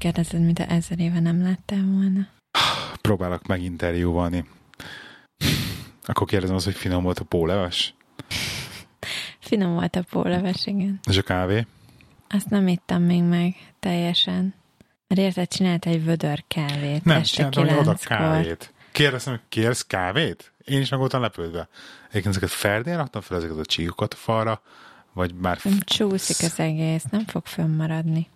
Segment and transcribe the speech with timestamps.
[0.00, 2.26] Kérdezed, mint ezer éve nem láttál volna.
[3.00, 4.44] Próbálok meginterjúvalni.
[6.02, 7.94] Akkor kérdezem az, hogy finom volt a póleves?
[9.38, 11.00] Finom volt a póleves, igen.
[11.08, 11.66] És a kávé?
[12.28, 14.54] Azt nem ittam még meg teljesen.
[15.08, 17.04] Mert érted, csinált egy vödör kávét.
[17.04, 18.72] Nem, csináltam hogy oda kávét.
[18.92, 20.52] Kérdeztem, hogy kérsz kávét?
[20.64, 21.68] Én is meg voltam lepődve.
[22.08, 24.62] Egyébként ezeket ferdén raktam fel ezeket a csíkokat a falra,
[25.12, 28.28] vagy már f- Nem Csúszik az egész, nem fog fönnmaradni.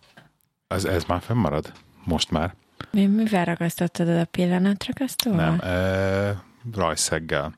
[0.68, 1.73] Ez, ez már fennmarad?
[2.04, 2.54] Most már?
[2.91, 5.50] Mi, mivel ragasztottad a pillanatragasztóval?
[5.50, 5.60] Nem.
[5.60, 6.42] E,
[6.73, 7.54] rajszeggel.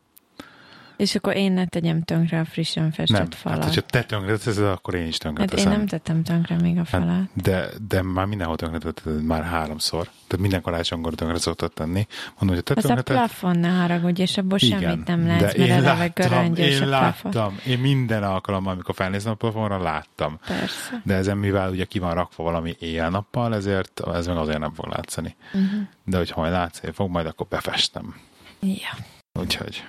[0.97, 3.31] És akkor én ne tegyem tönkre a frissen festett Nem.
[3.31, 3.59] falat.
[3.59, 5.71] Hát, hogyha te tönkreteszed, akkor én is hát én tönkreteszem.
[5.73, 7.09] nem tettem tönkre még a falat.
[7.09, 10.03] Hát, de, de már mindenhol tönkretetted már háromszor.
[10.05, 12.07] Tehát minden karácsonykor tönkre szoktad tenni.
[12.39, 13.17] Mondom, hogy te Az a tönkreted...
[13.17, 16.83] plafon, ne haragudj, és abból Igen, semmit nem de lesz, mert én eleve göröngyös én
[16.83, 17.33] a plafon.
[17.33, 17.59] láttam.
[17.67, 20.39] Én minden alkalommal, amikor felnéztem a plafonra, láttam.
[20.47, 21.01] Persze.
[21.05, 24.87] De ezen, mivel ugye ki van rakva valami éjjel-nappal, ezért ez meg azért nem fog
[24.87, 25.37] látszani.
[25.55, 25.81] Uh-huh.
[26.05, 28.15] De hogyha majd látszani fog, majd akkor befestem.
[28.61, 29.05] Ja.
[29.41, 29.85] Úgyhogy.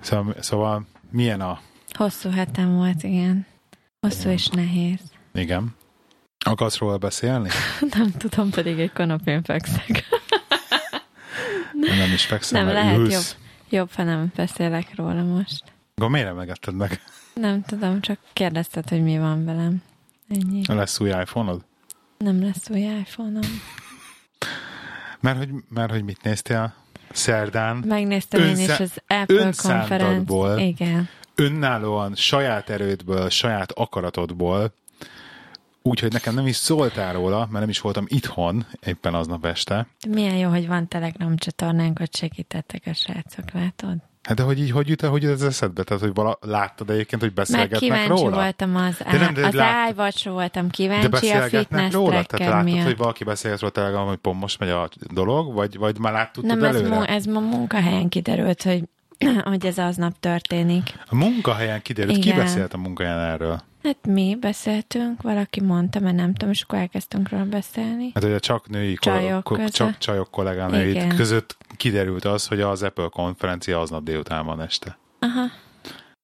[0.00, 1.60] Szóval, szóval milyen a...
[1.92, 3.46] Hosszú hetem volt, igen.
[4.00, 5.00] Hosszú és nehéz.
[5.34, 5.74] Igen.
[6.44, 7.48] Akarsz róla beszélni?
[7.96, 10.04] Nem tudom, pedig egy kanapén fekszek.
[11.72, 13.36] Nem is fekszem, Nem, lehet ülsz.
[13.70, 15.62] Jobb, ha nem beszélek róla most.
[15.94, 17.02] Akkor miért nem megetted meg?
[17.34, 19.82] Nem tudom, csak kérdezted, hogy mi van velem.
[20.28, 20.62] Ennyi.
[20.66, 21.64] Lesz új iPhone-od?
[22.18, 23.62] Nem lesz új iPhone-om.
[25.20, 26.74] Mert hogy, mert hogy mit néztél?
[27.10, 30.48] Szerdán Megnéztem én is az Apple önszántatból.
[30.48, 30.80] konferenc.
[30.80, 31.08] Igen.
[31.34, 34.72] önállóan, saját erődből, saját akaratodból,
[35.82, 39.86] úgyhogy nekem nem is szóltál róla, mert nem is voltam itthon éppen aznap este.
[40.08, 43.96] Milyen jó, hogy van Telegram csatornánk, hogy segítettek a srácok, látod?
[44.22, 45.82] Hát de hogy így, hogy jut, hogy ez eszedbe?
[45.82, 48.36] Tehát, hogy vala, láttad egyébként, hogy Meg beszélgetnek kíváncsi róla?
[48.36, 49.94] voltam az, De nem, de az lát-
[50.30, 52.10] voltam De kíváncsi, a beszélgetnek fitness róla?
[52.10, 52.84] Tehát láttad, miatt.
[52.84, 56.44] hogy valaki beszélget róla Telegram, hogy pont most megy a dolog, vagy, vagy már láttad
[56.44, 56.94] Nem, ez, előre?
[56.96, 58.82] mu- ez ma munkahelyen kiderült, hogy,
[59.44, 60.92] hogy ez aznap történik.
[61.08, 62.38] A munkahelyen kiderült, ki Igen.
[62.38, 63.62] beszélt a munkahelyen erről?
[63.82, 68.10] Hát mi beszéltünk, valaki mondta, mert nem tudom, és akkor elkezdtünk róla beszélni.
[68.14, 69.72] Hát, hogy a csak női Csajok ko- között.
[69.72, 71.16] csak csajok kollégánőit Igen.
[71.16, 74.98] között kiderült az, hogy az Apple konferencia aznap délután van este.
[75.18, 75.44] Aha.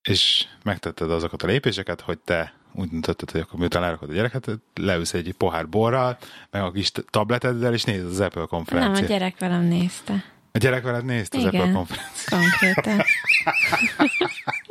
[0.08, 4.50] És megtetted azokat a lépéseket, hogy te úgy döntötted, hogy akkor miután lerakod a gyereket,
[4.74, 6.18] leülsz egy pohár borral,
[6.50, 9.08] meg a kis tableteddel, és nézed az Apple Nem, a konferenciát.
[9.08, 10.24] gyerek velem nézte.
[10.52, 11.44] A gyerek veled nézte az.
[11.44, 12.40] Apple konferenciát.
[12.40, 13.04] Konkrétan.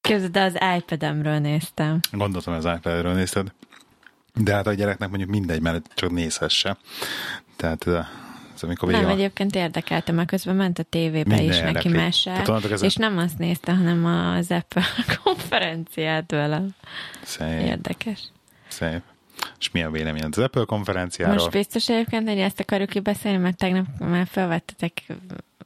[0.00, 2.00] Képzeld, de az iPad-emről néztem.
[2.12, 3.52] Gondoltam, az iPad-ről nézted.
[4.34, 6.76] De hát a gyereknek mondjuk mindegy, mert csak nézhesse.
[7.56, 8.06] Tehát eh,
[8.54, 9.18] ez amikor vége Nem, van.
[9.18, 11.92] egyébként érdekelte, mert közben ment a tévébe Minden is neki érdekli.
[11.92, 14.82] mese, Tehát onnantól kezdve- és nem azt nézte, hanem az Apple
[15.24, 16.68] konferenciát velem.
[17.22, 18.20] Szép, Érdekes.
[18.68, 19.00] szép.
[19.58, 21.34] És mi a véleményed az Apple konferenciáról?
[21.34, 25.02] Most biztos egyébként, hogy ezt akarjuk kibeszélni, mert tegnap már felvettetek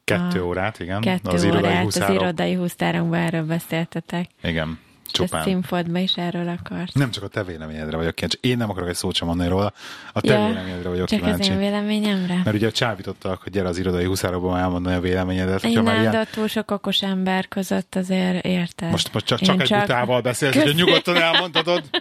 [0.05, 1.01] Kettő a- órát, igen.
[1.01, 2.15] kettő az irodai órát, az huszárok.
[2.23, 4.29] irodai husztárunkban erről beszéltetek.
[4.43, 4.79] Igen,
[5.13, 5.43] És a csupán.
[5.43, 6.95] színfoltban is erről akart.
[6.95, 8.39] Nem csak a te véleményedre vagyok kíváncsi.
[8.41, 9.73] Én nem akarok egy szót sem mondani róla.
[10.13, 11.51] A te Ja, véleményedre vagyok Csak az kíváncsi.
[11.51, 12.41] én véleményemre?
[12.45, 15.65] Mert ugye csábítottak, hogy gyere az irodai huszárokban elmondani a véleményedet.
[15.65, 16.11] Én nem, ilyen...
[16.13, 18.91] de túl sok okos ember között azért érted.
[18.91, 21.83] Most, most csak, Én csak egy utával beszélsz, hogy nyugodtan elmondhatod.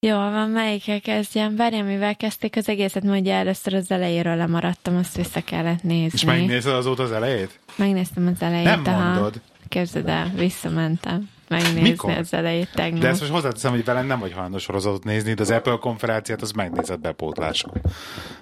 [0.00, 1.56] Jó, van, melyikkel kezdjem?
[1.56, 6.10] Várjál, mivel kezdték az egészet, ugye először az elejéről lemaradtam, azt vissza kellett nézni.
[6.12, 7.60] És megnézed azóta az elejét?
[7.76, 8.64] Megnéztem az elejét.
[8.64, 9.08] Nem aha.
[9.12, 9.40] mondod.
[9.68, 12.10] Képzeld el, visszamentem megnézni Mikor?
[12.10, 13.00] az elejét tegnap.
[13.00, 16.42] De ezt most hozzáteszem, hogy velem nem vagy hajlandó sorozatot nézni, de az Apple konferenciát
[16.42, 17.64] az megnézed bepótlás,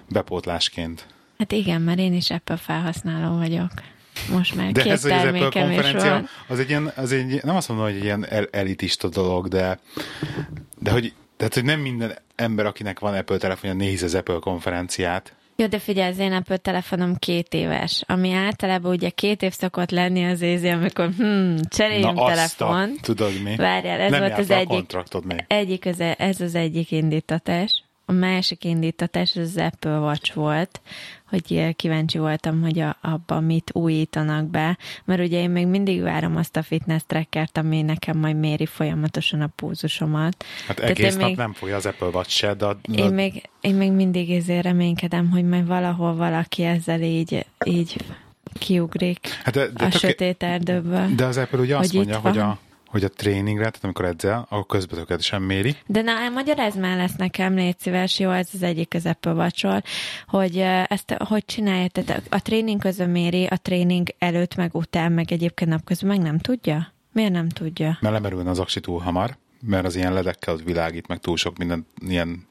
[0.09, 1.05] bepótlásként.
[1.37, 3.71] Hát igen, mert én is Apple felhasználó vagyok.
[4.31, 6.27] Most már De két ez, hogy az Apple konferencia, van.
[6.47, 9.79] az egy ilyen, az egy, nem azt mondom, hogy egy ilyen el- elitista dolog, de,
[10.79, 15.35] de hogy, tehát, hogy nem minden ember, akinek van Apple telefonja, nézi az Apple konferenciát.
[15.59, 19.91] Jó, de figyelj, az én Apple telefonom két éves, ami általában ugye két év szokott
[19.91, 22.97] lenni az ézi, amikor hmm, cseréljünk Na azt telefont.
[22.97, 23.55] a, tudod mi?
[23.55, 25.45] Várjál, ez nem volt az egyik, kontraktod még.
[25.47, 27.83] egyik az, ez az egyik indítatás.
[28.09, 30.81] A másik indítatás az Apple Watch volt,
[31.29, 36.35] hogy kíváncsi voltam, hogy a, abban mit újítanak be, mert ugye én még mindig várom
[36.35, 40.45] azt a fitness trackert, ami nekem majd méri folyamatosan a púzusomat.
[40.67, 43.13] Hát Tehát egész én nap még- nem fogja az Apple Watch se, de a, Én
[43.13, 47.95] még, én még mindig ezért reménykedem, hogy majd valahol valaki ezzel így, így
[48.59, 51.07] kiugrik hát de, de, a tök- sötét erdőből.
[51.15, 54.65] de az Apple ugye azt mondja, hogy a, hogy a tréningre, tehát amikor edzel, akkor
[54.65, 55.75] közben tökéletesen méri.
[55.85, 59.83] De na, magyarázd már lesz nekem, légy szíves, jó, ez az egyik Apple watch
[60.27, 60.57] hogy
[60.87, 65.69] ezt hogy csinálja, tehát a tréning közben méri, a tréning előtt, meg után, meg egyébként
[65.69, 66.93] napközben meg nem tudja?
[67.11, 67.97] Miért nem tudja?
[68.01, 71.57] Mert lemerülne az aksi túl hamar, mert az ilyen ledekkel az világít, meg túl sok
[71.57, 72.45] minden ilyen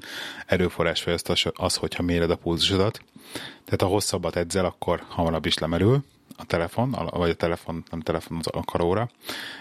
[0.47, 3.01] erőforrás fogyaszt az, az, hogyha méred a pulzusodat.
[3.65, 6.05] Tehát ha hosszabbat edzel, akkor hamarabb is lemerül
[6.37, 9.09] a telefon, vagy a telefon, nem telefon, az a.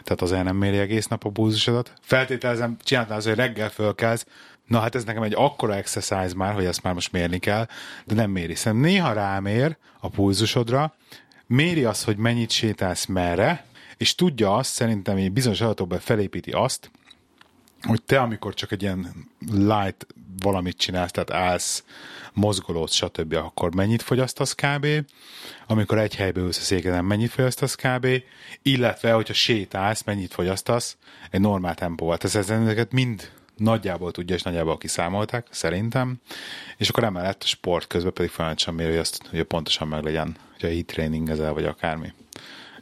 [0.04, 1.94] Tehát az nem méri egész nap a pulzusodat.
[2.02, 4.26] Feltételezem, csináltál az, hogy reggel fölkelsz,
[4.66, 7.68] Na hát ez nekem egy akkora exercise már, hogy ezt már most mérni kell,
[8.06, 8.56] de nem méri.
[8.56, 10.96] Szerintem néha rámér a pulzusodra,
[11.48, 13.66] méri azt, hogy mennyit sétálsz merre,
[13.98, 16.92] és tudja azt, szerintem egy bizonyos adatokban felépíti azt,
[17.82, 20.08] hogy te, amikor csak egy ilyen light
[20.42, 21.84] valamit csinálsz, tehát állsz,
[22.36, 24.88] mozgolódsz, stb., akkor mennyit fogyasztasz kb.,
[25.68, 28.08] amikor egy helybe ülsz a széken, mennyit fogyasztasz kb.,
[28.62, 30.98] illetve, hogyha sétálsz, mennyit fogyasztasz
[31.32, 32.18] egy normál tempóval.
[32.18, 36.16] Tehát ezeket mind nagyjából tudja, és nagyjából kiszámolták, szerintem,
[36.78, 40.38] és akkor emellett a sport közben pedig folyamatosan méri, hogy azt, hogy pontosan meg legyen,
[40.60, 42.14] hogy a heat training ezzel, vagy akármi.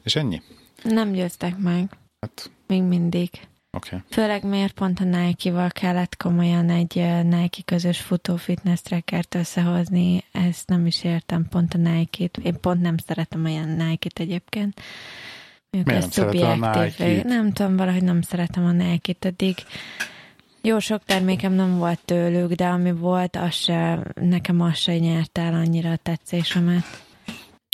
[0.04, 0.42] És ennyi?
[0.84, 1.98] Nem győztek meg.
[2.20, 2.52] Hát.
[2.68, 3.30] Még mindig.
[3.76, 4.00] Okay.
[4.10, 10.68] Főleg miért pont a Nike-val kellett komolyan egy Nike közös futó fitness trackert összehozni, ezt
[10.68, 12.38] nem is értem, pont a Nike-t.
[12.38, 14.82] Én pont nem szeretem olyan Nike-t egyébként.
[15.70, 17.24] Miért nem szeretem a Nike-t?
[17.24, 19.56] Nem tudom, valahogy nem szeretem a Nike-t, eddig
[20.62, 25.38] jó sok termékem nem volt tőlük, de ami volt, az se, nekem az se nyert
[25.38, 26.84] el annyira a tetszésemet.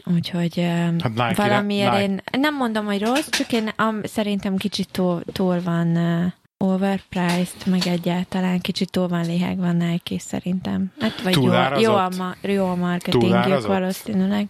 [0.05, 0.59] Úgyhogy
[0.99, 2.03] hát Nike, valamiért Nike.
[2.03, 7.65] én nem mondom, hogy rossz, csak én am, szerintem kicsit túl, túl van uh, overpriced,
[7.65, 10.91] meg egyáltalán kicsit túl van léhegve Nike szerintem.
[10.99, 14.47] Hát, vagy jó, jó, a, ma, jó a marketingjük valószínűleg.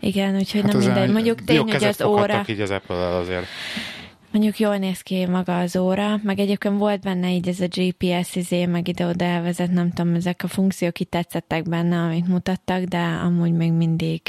[0.00, 1.10] Igen, úgyhogy hát nem mindegy.
[1.12, 2.44] Mondjuk tény, hogy az óra...
[2.46, 3.46] így az Apple azért.
[4.30, 8.34] Mondjuk jól néz ki maga az óra, meg egyébként volt benne így ez a GPS
[8.34, 12.98] izé, meg ide-oda elvezet, nem tudom, ezek a funkciók itt tetszettek benne, amit mutattak, de
[12.98, 14.20] amúgy még mindig.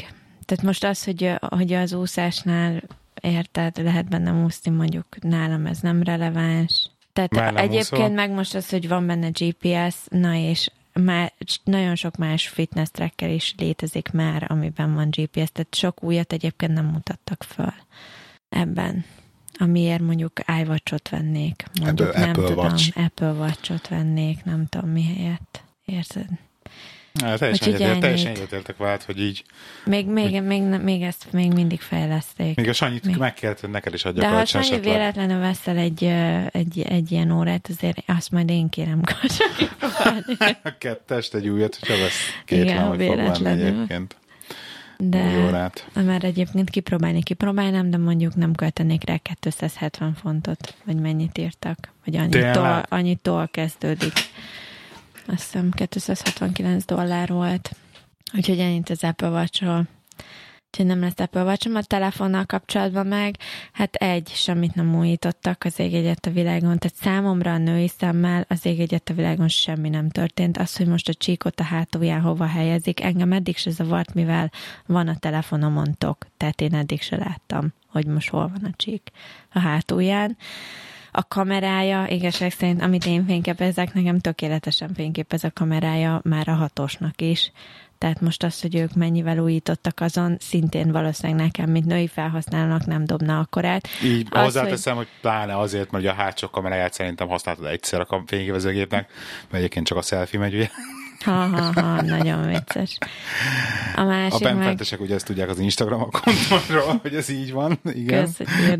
[0.50, 2.82] Tehát most az, hogy, hogy az úszásnál
[3.20, 6.90] érted, lehet benne úszni, mondjuk nálam ez nem releváns.
[7.12, 8.14] Tehát Már nem egyébként úszol?
[8.14, 11.32] meg most az, hogy van benne GPS, na és már
[11.64, 16.72] nagyon sok más fitness tracker is létezik már, amiben van GPS, tehát sok újat egyébként
[16.72, 17.74] nem mutattak föl
[18.48, 19.04] ebben
[19.58, 20.32] amiért mondjuk
[20.62, 21.64] iWatch-ot vennék.
[21.80, 22.98] Mondjuk Apple, nem Apple tudom, Watch.
[22.98, 25.64] Apple Watch-ot vennék, nem tudom mi helyett.
[25.84, 26.28] Érted?
[27.20, 29.44] Teljesen, egyetért, teljesen egyetértek vált, hogy így...
[29.84, 30.44] Még, még, hogy...
[30.44, 32.56] még, még, ezt még mindig fejleszték.
[32.56, 33.16] Még a Sanyit még.
[33.16, 36.04] megkért, hogy neked is adjak De ha Sanyi véletlenül veszel egy,
[36.50, 39.00] egy, egy ilyen órát, azért azt majd én kérem
[40.62, 44.16] A kettest, egy újat, hogyha vesz két Igen, hogy fog egyébként
[45.00, 45.86] de órát.
[46.04, 52.16] már egyébként kipróbálni kipróbálnám, de mondjuk nem költenék rá 270 fontot, vagy mennyit írtak, vagy
[52.16, 54.12] annyitól, annyitól kezdődik.
[55.32, 57.76] Azt hiszem 269 dollár volt.
[58.34, 59.88] Úgyhogy ennyit az Apple Watch-ról.
[60.66, 63.36] Úgyhogy nem lesz Apple watch a telefonnal kapcsolatban meg.
[63.72, 66.78] Hát egy, semmit nem újítottak az ég egyet a világon.
[66.78, 70.56] Tehát számomra a női szemmel az ég egyet a világon semmi nem történt.
[70.56, 74.50] Az, hogy most a csíkot a hátulján hova helyezik, engem eddig se zavart, mivel
[74.86, 76.26] van a telefonomon tok.
[76.36, 79.10] Tehát én eddig se láttam, hogy most hol van a csík
[79.52, 80.36] a hátulján
[81.12, 87.20] a kamerája, igazság szerint, amit én fényképezek, nekem tökéletesen fényképez a kamerája már a hatosnak
[87.20, 87.52] is.
[88.00, 93.04] Tehát most az, hogy ők mennyivel újítottak azon, szintén valószínűleg nekem, mint női felhasználónak nem
[93.04, 93.88] dobna akkorát.
[94.04, 95.06] Így az, hozzáteszem, hogy...
[95.10, 99.98] hogy pláne azért, mert a hátsó kameráját szerintem használtad egyszer a fényképezőgépnek, mert egyébként csak
[99.98, 100.68] a selfie megy, ugye?
[101.24, 102.98] Ha, ha, ha, nagyon vicces.
[103.96, 105.06] A másik A benfentesek meg...
[105.08, 107.78] ugye ezt tudják az Instagram kontomról, hogy ez így van.
[107.92, 108.24] Igen.
[108.24, 108.78] Kösz, hogy.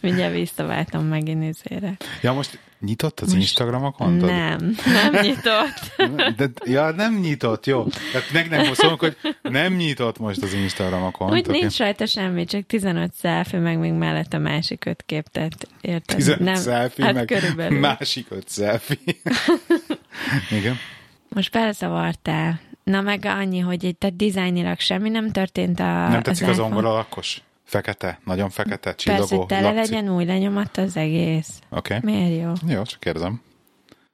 [0.00, 1.96] Mindjárt visszaváltam megint izére.
[2.22, 4.28] Ja, most nyitott az most Instagram akontod?
[4.28, 6.06] Nem, nem nyitott.
[6.36, 7.84] De, ja, nem nyitott, jó.
[8.12, 11.32] Tehát meg nem szólunk, hogy nem nyitott most az Instagram akont.
[11.32, 11.60] Úgy okay.
[11.60, 16.16] nincs rajta semmi, csak 15 selfie, meg még mellett a másik öt kép, tehát érted?
[16.16, 17.78] 15 nem, selfie, hát meg körülbelül.
[17.78, 19.14] másik öt selfie.
[20.58, 20.76] Igen.
[21.28, 22.60] Most belzavartál.
[22.84, 26.92] Na meg annyi, hogy te dizájnilag semmi nem történt a Nem tetszik az, az ongora
[26.92, 27.42] lakos?
[27.68, 31.60] Fekete, nagyon fekete, csillogó, Persze, tele legyen új lenyomat az egész.
[31.70, 31.96] Oké.
[31.96, 32.12] Okay.
[32.12, 32.70] Miért jó?
[32.74, 33.42] Jó, csak kérdezem.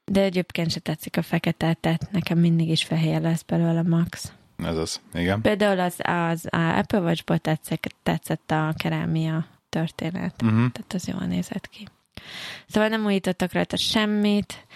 [0.05, 4.33] De egyébként se tetszik a fekete, tehát nekem mindig is fehér lesz belőle max.
[4.57, 5.41] Ez az, igen.
[5.41, 10.43] Például az, az a Apple Watch-ból tetszett, tetszett a kerámia történet.
[10.43, 10.73] Uh-huh.
[10.73, 11.89] Tehát az jól nézett ki.
[12.67, 14.67] Szóval nem újítottak rajta semmit.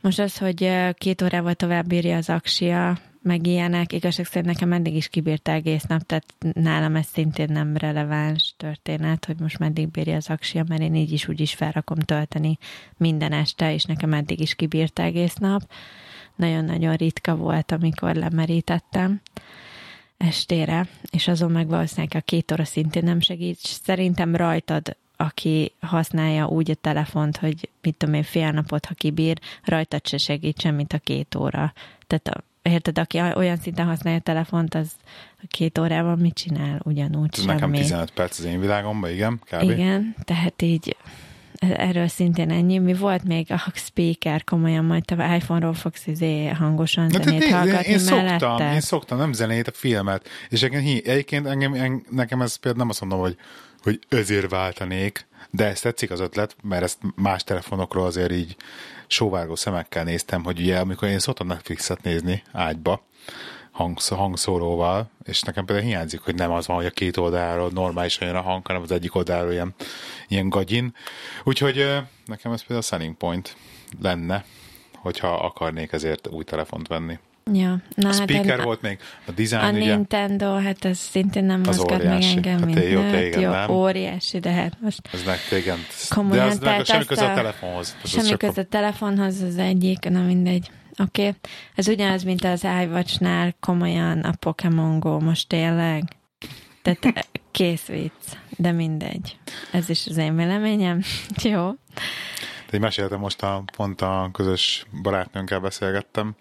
[0.00, 4.94] Most az, hogy két órával tovább bírja az aksia, meg ilyenek, igazság szerint nekem eddig
[4.94, 10.16] is kibírta egész nap, tehát nálam ez szintén nem releváns történet, hogy most meddig bírja
[10.16, 12.58] az aksia, mert én így is úgy is felrakom tölteni
[12.96, 15.62] minden este, és nekem eddig is kibírta egész nap.
[16.36, 19.20] Nagyon-nagyon ritka volt, amikor lemerítettem
[20.16, 23.58] estére, és azon meg valószínűleg a két óra szintén nem segít.
[23.58, 29.38] Szerintem rajtad aki használja úgy a telefont, hogy mit tudom én, fél napot, ha kibír,
[29.62, 31.72] rajtad se segítsen, mint a két óra.
[32.06, 34.90] Tehát a, érted, aki olyan szinten használja a telefont, az
[35.42, 36.80] a két órában mit csinál?
[36.84, 37.52] Ugyanúgy Ez semmi.
[37.52, 39.62] nekem 15 perc az én világomban, igen, kb.
[39.62, 40.96] Igen, tehát így
[41.58, 42.78] erről szintén ennyi.
[42.78, 47.52] Mi volt még a speaker, komolyan majd te iPhone-ról fogsz izé hangosan Na, zenét én,
[47.52, 48.72] hallgatni én, szoktam, mellette.
[48.74, 50.28] én szoktam, nem zenét, a filmet.
[50.48, 53.36] És egyébként, egyébként engem, engem, nekem ez például nem azt mondom, hogy,
[53.82, 58.56] hogy ezért váltanék, de ezt tetszik az ötlet, mert ezt más telefonokról azért így
[59.06, 63.02] sóvárgó szemekkel néztem, hogy ugye amikor én szoktam Netflixet nézni ágyba,
[63.70, 68.26] hangsz, hangszóróval, és nekem például hiányzik, hogy nem az van, hogy a két oldalról normálisan
[68.26, 69.74] jön a hang, hanem az egyik oldalról ilyen,
[70.28, 70.94] ilyen gagyin.
[71.44, 71.76] Úgyhogy
[72.24, 73.56] nekem ez például a selling point
[74.00, 74.44] lenne,
[74.94, 77.18] hogyha akarnék ezért új telefont venni.
[77.52, 80.98] Ja, na, A hát speaker a, volt még, a a design ugye, Nintendo, hát ez
[80.98, 83.10] szintén nem Az mozgat meg engem, Hát mint jó, nőt.
[83.12, 83.70] téged jó, nem.
[83.70, 85.78] óriási, de hát most ez meg igen.
[86.08, 87.96] Komolyan, de az meg a semmi köze a a- telefonhoz.
[88.02, 90.70] Az semmi a- köze a telefonhoz, az egyik, na mindegy.
[90.98, 91.34] Oké, okay.
[91.74, 96.02] ez ugyanaz, mint az iWatch-nál, komolyan a Pokémon Go, most tényleg.
[96.82, 98.12] Tehát kész vicc,
[98.56, 99.36] de mindegy.
[99.72, 101.02] Ez is az én véleményem.
[101.42, 101.70] Jó.
[102.70, 106.34] De én meséltem most a, pont a közös barátnőnkkel beszélgettem,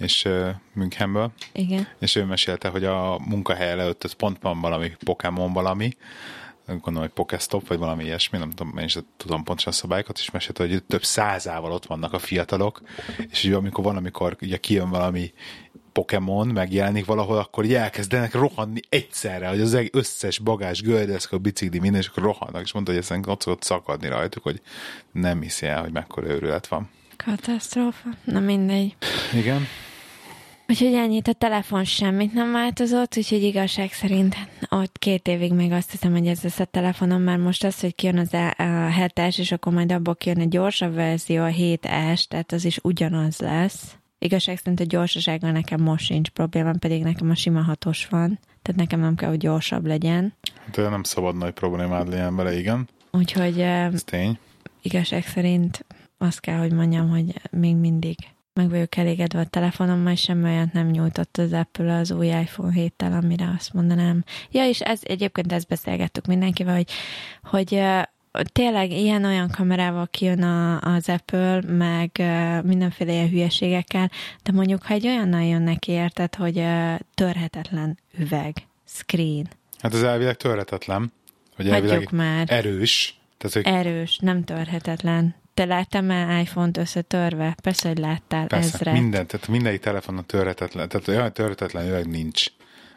[0.00, 1.88] és uh, Münchenből, Igen.
[1.98, 5.96] és ő mesélte, hogy a munkahely előtt ez pont van valami Pokémon valami,
[6.66, 10.30] gondolom, hogy Pokestop, vagy valami ilyesmi, nem tudom, én is tudom pontosan a szabályokat, és
[10.30, 12.82] mesélte, hogy több százával ott vannak a fiatalok,
[13.30, 15.32] és ugye amikor van, amikor ugye kijön valami
[15.92, 22.00] Pokémon, megjelenik valahol, akkor így elkezdenek rohanni egyszerre, hogy az összes bagás, gördeszka, bicikli, minden,
[22.00, 24.60] és akkor rohannak, és mondta, hogy ezen ott szokott szakadni rajtuk, hogy
[25.12, 26.88] nem hiszi el, hogy mekkora őrület van.
[27.16, 28.08] Katasztrófa.
[28.24, 28.96] Na mindegy.
[29.34, 29.66] Igen.
[30.70, 34.36] Úgyhogy ennyit, a telefon semmit nem változott, úgyhogy igazság szerint
[34.68, 37.94] ott két évig még azt hiszem, hogy ez lesz a telefonom, mert most az, hogy
[37.94, 42.24] kijön az a, a 7-es, és akkor majd abból kijön egy gyorsabb verzió, a 7S,
[42.24, 43.96] tehát az is ugyanaz lesz.
[44.18, 48.80] Igazság szerint a gyorsasággal nekem most sincs problémám, pedig nekem a sima hatos van, tehát
[48.80, 50.34] nekem nem kell, hogy gyorsabb legyen.
[50.72, 52.88] De nem szabad nagy problémád legyen vele, igen.
[53.10, 54.38] Úgyhogy Ez tény.
[54.82, 55.84] igazság szerint
[56.18, 58.16] azt kell, hogy mondjam, hogy még mindig
[58.52, 62.72] meg vagyok elégedve a telefonommal, és semmi olyat nem nyújtott az Apple az új iPhone
[62.76, 64.24] 7-tel, amire azt mondanám.
[64.50, 66.90] Ja, és ez egyébként ezt beszélgettük mindenkivel, hogy,
[67.42, 67.82] hogy
[68.52, 72.10] tényleg ilyen-olyan kamerával kijön a, az Apple, meg
[72.64, 74.10] mindenféle ilyen hülyeségekkel,
[74.42, 76.64] de mondjuk, ha egy olyannal jön neki, érted, hogy
[77.14, 79.46] törhetetlen üveg, screen,
[79.80, 81.12] Hát ez elvileg törhetetlen,
[81.56, 82.46] hogy elvileg hagyjuk már.
[82.50, 83.20] erős.
[83.38, 85.34] Tehát, hogy Erős, nem törhetetlen.
[85.54, 87.56] Te láttam már iPhone-t összetörve?
[87.62, 88.92] Persze, hogy láttál Persze, ezre.
[88.92, 92.46] minden, tehát mindegyik telefonon törhetetlen, tehát olyan törhetetlen üveg nincs,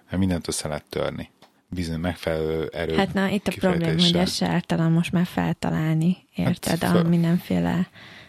[0.06, 1.30] mert mindent össze lehet törni.
[1.68, 2.96] Bizony megfelelő erő.
[2.96, 6.84] Hát na, itt a problém, hogy ezt se általán most már feltalálni, érted?
[6.84, 7.88] Hát, a mindenféle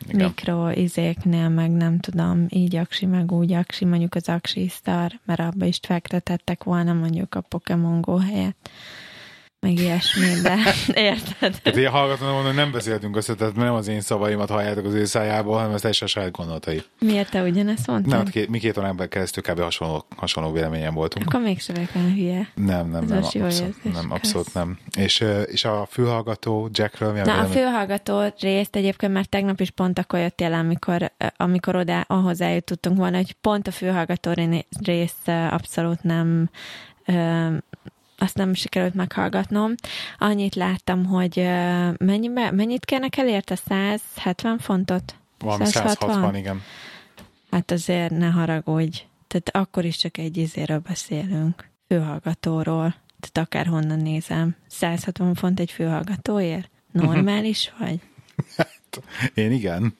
[0.08, 0.26] Igen.
[0.26, 5.40] mikro izéknél, meg nem tudom, így aksi, meg úgy aksi, mondjuk az aksi sztar, mert
[5.40, 8.70] abba is fektetettek volna mondjuk a Pokémon Go helyett,
[9.64, 10.56] meg ilyesmi, de
[11.10, 11.60] érted?
[11.62, 14.94] Tehát én hallgatom, mondom, hogy nem beszéltünk össze, tehát nem az én szavaimat halljátok az
[14.94, 16.82] ő szájából, hanem ez teljesen a saját gondolatai.
[17.00, 18.10] Miért te ugyanezt mondtad?
[18.12, 19.60] Nem, hát két, mi két órán keresztül kb.
[19.60, 21.26] hasonló, hasonló véleményen voltunk.
[21.26, 22.48] Akkor vagyok olyan hülye.
[22.54, 24.04] Nem, nem, Ez nem, abszolút, érzés, nem, kösz.
[24.08, 24.78] abszolút nem.
[24.96, 27.52] És, és a fülhallgató Jackről mi a Na, a vélemény?
[27.56, 33.16] fülhallgató részt egyébként már tegnap is pont akkor jöttél, amikor, amikor oda, ahhoz eljutottunk volna,
[33.16, 35.14] hogy pont a fülhallgató ré- rész
[35.50, 36.50] abszolút nem
[38.18, 39.74] azt nem sikerült meghallgatnom.
[40.18, 41.36] Annyit láttam, hogy
[41.98, 43.54] mennyibe, mennyit kérnek el érte?
[43.56, 45.16] 170 fontot?
[45.38, 46.62] Valami 160, igen.
[47.50, 49.06] Hát azért ne haragudj.
[49.26, 51.68] Tehát akkor is csak egy izéről beszélünk.
[51.88, 52.94] Fülhallgatóról.
[53.20, 54.56] Tehát akárhonnan nézem.
[54.66, 56.70] 160 font egy fülhallgatóért?
[56.92, 58.00] Normális vagy?
[59.34, 59.96] Én igen.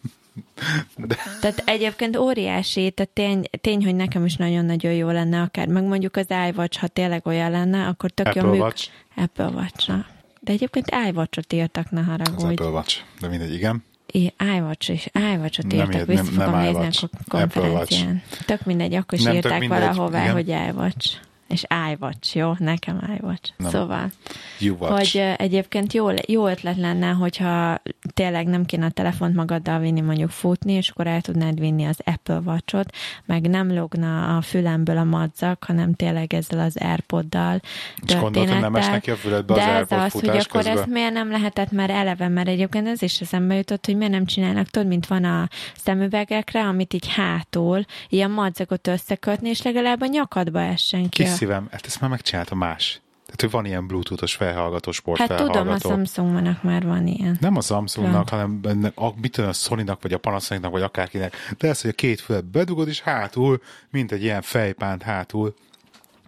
[1.40, 6.16] Tehát egyébként óriási, tehát tény, tény, hogy nekem is nagyon-nagyon jó lenne akár, meg mondjuk
[6.16, 8.88] az iWatch, ha tényleg olyan lenne, akkor tök Apple jó műk- Watch.
[9.16, 10.06] Apple Watch-ra.
[10.40, 12.44] De egyébként iWatch-ot írtak, ne Az haragudj.
[12.44, 13.00] Apple Watch.
[13.20, 13.84] De mindegy, igen.
[14.12, 18.22] I- iWatch is, iWatch-ot Nem írtak, írt- vissza nem- fogom nem nézni a konferencián.
[18.46, 20.32] Tök mindegy, akkor is Nem, írták mindegy, valahová, igen.
[20.32, 21.16] hogy iWatch.
[21.48, 22.52] És iWatch, jó?
[22.58, 23.50] Nekem iWatch.
[23.56, 23.70] Nem.
[23.70, 24.10] Szóval,
[24.58, 24.94] You Watch.
[25.12, 27.80] hogy egyébként jó, jó ötlet lenne, hogyha
[28.14, 31.98] tényleg nem kéne a telefont magaddal vinni mondjuk futni, és akkor el tudnád vinni az
[32.04, 32.94] Apple Watch-ot,
[33.24, 37.60] meg nem logna a fülemből a madzak, hanem tényleg ezzel az Airpoddal
[38.06, 40.62] És gondolod, hogy nem esnek ki a füledbe az de ez Airpod az, hogy akkor
[40.62, 40.76] közben?
[40.76, 44.24] ezt miért nem lehetett már eleve, mert egyébként ez is eszembe jutott, hogy miért nem
[44.24, 50.06] csinálnak, tudod, mint van a szemüvegekre, amit így hátul, ilyen madzagot összekötni, és legalább a
[50.06, 51.22] nyakadba essen ki.
[51.22, 53.02] Kis a- szívem, hát ezt már megcsinálta más.
[53.24, 55.52] Tehát, hogy van ilyen bluetoothos felhallgató, Hát sportfelhallgató.
[55.52, 57.36] tudom, a Samsungnak már van ilyen.
[57.40, 61.34] Nem a Samsungnak, hanem benne, a, mit tudom, a Sony-nak, vagy a Panasonicnak, vagy akárkinek.
[61.58, 65.54] De ez, hogy a két fület bedugod, és hátul, mint egy ilyen fejpánt hátul,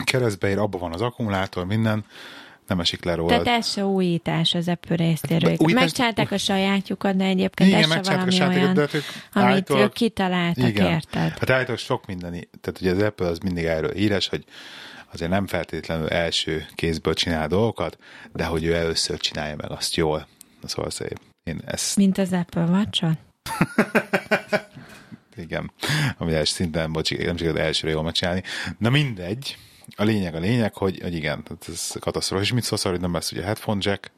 [0.05, 2.05] keresztbe ér, abban van az akkumulátor, minden,
[2.67, 3.29] nem esik le róla.
[3.31, 5.51] Tehát ez se újítás az Apple részéről.
[5.51, 8.75] Hát, újítás- Megcsinálták a sajátjukat, de egyébként Igen, ez se megcsináltak a valami sátékot, olyan,
[8.75, 10.87] de hát ők amit állítólag- ők kitaláltak, Igen.
[10.93, 11.39] érted?
[11.39, 14.45] Hát állítólag sok minden, tehát ugye az Apple az mindig erről híres, hogy
[15.17, 17.99] azért nem feltétlenül első kézből csinál dolgokat,
[18.33, 20.27] de hogy ő először csinálja meg azt jól.
[20.65, 21.21] Szóval szép.
[21.45, 23.07] Én ezt, Mint az Apple watch
[25.37, 25.73] igen,
[26.19, 28.43] ami első szinten, bocsi, nem sikerült elsőre jól megcsinálni.
[28.79, 29.57] Na mindegy,
[29.97, 32.43] a lényeg a lényeg, hogy, hogy igen, ez katasztrófa.
[32.43, 34.11] És mit szólsz hogy nem lesz ugye headphone jack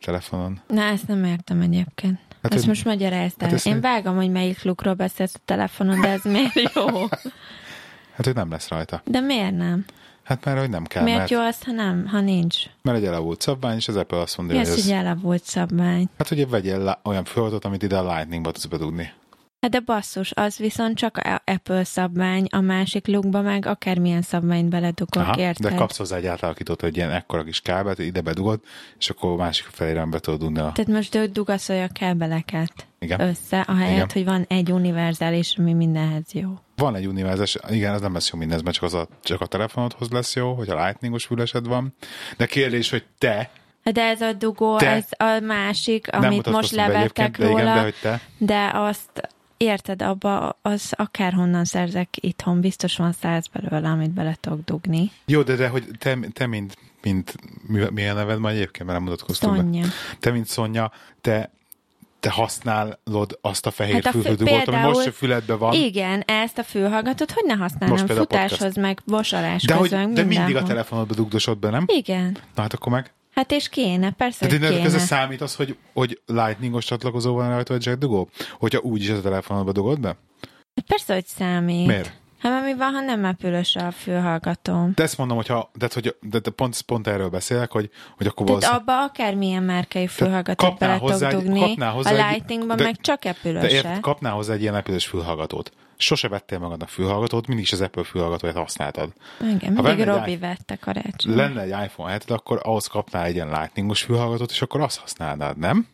[0.00, 0.60] telefonon?
[0.66, 2.18] Na, ezt nem értem egyébként.
[2.42, 3.48] Hát, ezt hogy- most magyarázd el.
[3.48, 6.86] hát Én nem- vágom, hogy melyik lukról beszélsz a telefonon, de ez miért jó?
[8.16, 9.02] Hát, hogy nem lesz rajta.
[9.04, 9.84] De miért nem?
[10.32, 12.56] Hát már, hogy nem kell, Miért mert, jó az, ha nem, ha nincs?
[12.82, 15.44] mert egy elavult szabvány, és az Apple azt mondja, Mi hogy az, ez, hogy elavult
[15.44, 16.08] szabvány?
[16.18, 19.12] hát ugye vegyél lá- olyan föladatot, amit ide a Lightningba tudsz bedugni.
[19.62, 25.22] Hát de basszus, az viszont csak Apple szabvány, a másik lukba meg akármilyen szabványt beledugok,
[25.22, 25.70] Aha, érted?
[25.70, 28.60] de kapsz hozzá egy átalakítót, hogy ilyen ekkora kis kábelt, ide bedugod,
[28.98, 30.72] és akkor a másik felére be tudod dugni a...
[30.72, 33.20] Tehát most dugaszolja a kábeleket Igen.
[33.20, 34.10] össze, ahelyett, Igen.
[34.12, 36.58] hogy van egy univerzális, ami mindenhez jó.
[36.76, 39.46] Van egy univerzás, igen, ez nem lesz jó mindez, mert csak, az a, csak a
[39.46, 41.94] telefonodhoz lesz jó, hogy a lightningos fülesed van.
[42.36, 43.50] De kérdés, hogy te
[43.92, 47.74] De ez a dugó, Te- ez a másik, amit most levettek egyébként, de igen, róla,
[47.74, 49.30] de hogy te, de azt
[49.62, 55.10] érted, abba az akárhonnan szerzek itthon, biztos van száz belőle, amit bele tudok dugni.
[55.26, 57.34] Jó, de, de hogy te, te mint, mint
[57.66, 59.62] mi, milyen neved ma egyébként, mert nem mutatkoztunk be.
[59.62, 59.86] Szonya.
[60.20, 61.50] Te, mint Szonya, te,
[62.20, 65.72] te használod azt a fehér Hát fülhődugot, ami most a füledben van.
[65.72, 70.56] Igen, ezt a fülhallgatót hogy ne használnám futáshoz, meg vasalás de, hogy, közben, de mindig
[70.56, 71.84] a telefonodba dugdosod be, nem?
[71.86, 72.36] Igen.
[72.54, 73.12] Na hát akkor meg.
[73.34, 74.82] Hát és kéne, persze, Tehát hogy kéne.
[74.82, 78.28] kezdve számít az, hogy, hogy lightningos csatlakozó van rajta, vagy jack dugó?
[78.58, 80.08] Hogyha úgy is a telefonodba dugod be?
[80.76, 81.86] Hát persze, hogy számít.
[81.86, 82.12] Miért?
[82.38, 84.92] Hát mert mi van, ha nem epülös a fülhallgatóm?
[84.94, 88.46] De ezt mondom, hogyha, de, hogy, de, de pont, pont erről beszélek, hogy, hogy akkor
[88.46, 93.00] Tehát valószínűleg- abba akármilyen márkai fülhallgatót bele tudok hozzá dugni, hozzá a Lightningban de- meg
[93.00, 93.68] csak de epülöse.
[93.70, 95.72] ért, kapnál hozzá egy ilyen epülős fülhallgatót.
[96.02, 99.12] Sose vettél magadnak fülhallgatót, mindig is az Apple fülhallgatóját használtad.
[99.40, 101.34] Igen, Ha mindig Robi vette karácsony.
[101.34, 105.58] Lenne egy iPhone 7 akkor ahhoz kapnál egy ilyen lightningos fülhallgatót, és akkor azt használnád,
[105.58, 105.86] nem?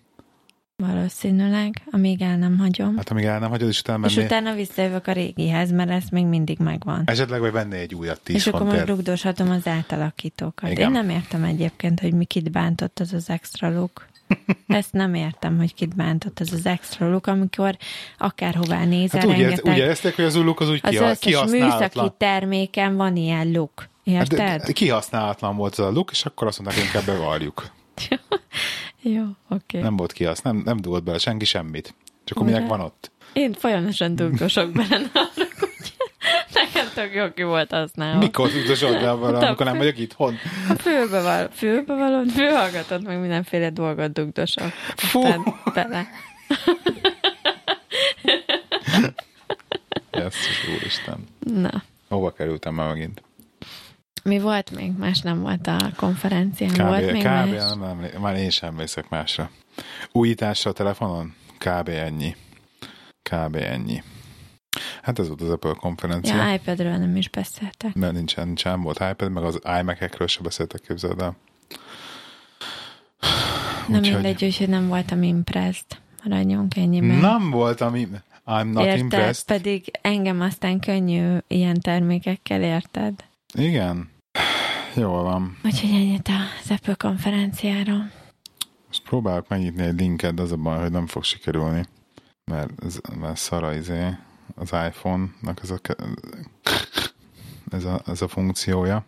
[0.83, 2.97] Valószínűleg, amíg el nem hagyom.
[2.97, 6.05] Hát amíg el nem hagyod, és utána és mennél, utána visszajövök a régihez, mert ez
[6.11, 7.03] még mindig megvan.
[7.05, 8.87] esetleg vagy vennél egy újat 10 és akkor fontért.
[8.88, 10.71] rugdoshatom az átalakítókat.
[10.71, 10.87] Igen.
[10.87, 14.08] Én nem értem egyébként, hogy mi kit bántott az az extra look.
[14.67, 17.77] Ezt nem értem, hogy kit bántott az az extra look, amikor
[18.19, 21.11] akárhová nézel, Hát úgy, rengeteg, úgy érezték, hogy az új look az úgy az kiha-
[21.11, 22.14] összes műszaki kihasználatlan.
[22.19, 23.88] terméken van ilyen look.
[24.14, 24.67] Hát de- Érted?
[24.67, 27.67] de kihasználatlan volt az a look, és akkor azt mondták, hogy inkább bevarjuk.
[29.03, 29.81] Jó, oké.
[29.81, 31.95] Nem volt kihasz, nem, nem dugott bele senki semmit.
[32.25, 33.11] Csak akkor minek van ott?
[33.33, 35.01] Én folyamatosan dugdosok bele
[36.54, 38.18] nekem tök jó ki volt használva.
[38.18, 40.35] Mikor tudod a amikor nem vagyok itthon?
[40.78, 44.72] Fülbe, val, fülbe való, fülhallgatott, meg mindenféle dolgot dugdosok.
[44.96, 45.22] Fú.
[45.74, 46.07] Bele.
[50.11, 51.26] Jesszus, úristen.
[51.38, 53.22] Na, Hova kerültem már megint?
[54.28, 54.92] mi volt még?
[54.98, 56.70] Más nem volt a konferencián.
[56.70, 56.81] Kb.
[56.81, 57.26] volt még kb.
[57.26, 57.48] más?
[57.48, 59.50] Nem, nem, már én sem emlékszek másra.
[60.12, 61.35] Újításra a telefonon?
[61.59, 61.88] Kb.
[61.88, 62.37] ennyi.
[63.31, 63.57] Kb.
[63.57, 64.02] ennyi.
[65.09, 66.37] Hát ez volt az Apple konferencia.
[66.37, 67.94] Ja, iPadről nem is beszéltek.
[67.94, 71.37] mert nincsen, nincsen volt iPad, meg az iMac-ekről se beszéltek, képzeld el.
[73.88, 75.87] Nem Úgyhogy- mindegy, úgyhogy nem voltam impressed.
[76.25, 77.16] Maradjunk ennyiben.
[77.16, 78.99] Nem voltam, im- I'm not érted?
[78.99, 79.44] impressed.
[79.47, 83.25] Pedig engem aztán könnyű ilyen termékekkel, érted?
[83.55, 84.11] Igen.
[84.94, 85.57] Jól van.
[85.64, 86.29] Úgyhogy ennyit
[86.62, 88.11] az Apple konferenciáról.
[88.87, 91.85] Most próbálok megnyitni egy linket, az a baj, hogy nem fog sikerülni.
[92.44, 92.71] Mert,
[93.21, 94.07] mert szara izé,
[94.54, 95.78] az iPhone-nak ez a,
[97.70, 99.04] ez a, ez a funkciója.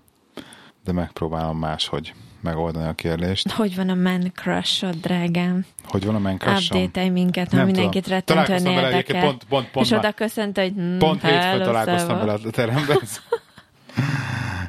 [0.85, 3.51] De megpróbálom máshogy megoldani a kérdést.
[3.51, 5.67] Hogy van a Man Crush-od, drágám?
[5.85, 6.79] Hogy van a Minecraft-om?
[6.79, 9.23] Update-elj minket, ha mindenkit rettentően érdekel.
[9.23, 12.99] pont, pont, pont, és oda köszönt, hogy hm, Pont hétfőn találkoztam vele a teremben.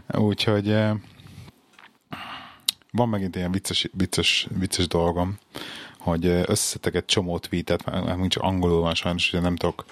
[0.28, 0.92] Úgyhogy eh,
[2.92, 5.38] van megint ilyen vicces, vicces, vicces dolgom,
[5.98, 9.86] hogy eh, összeszedtek egy csomó tweetet, már csak angolul van sajnos, ugye nem tudok,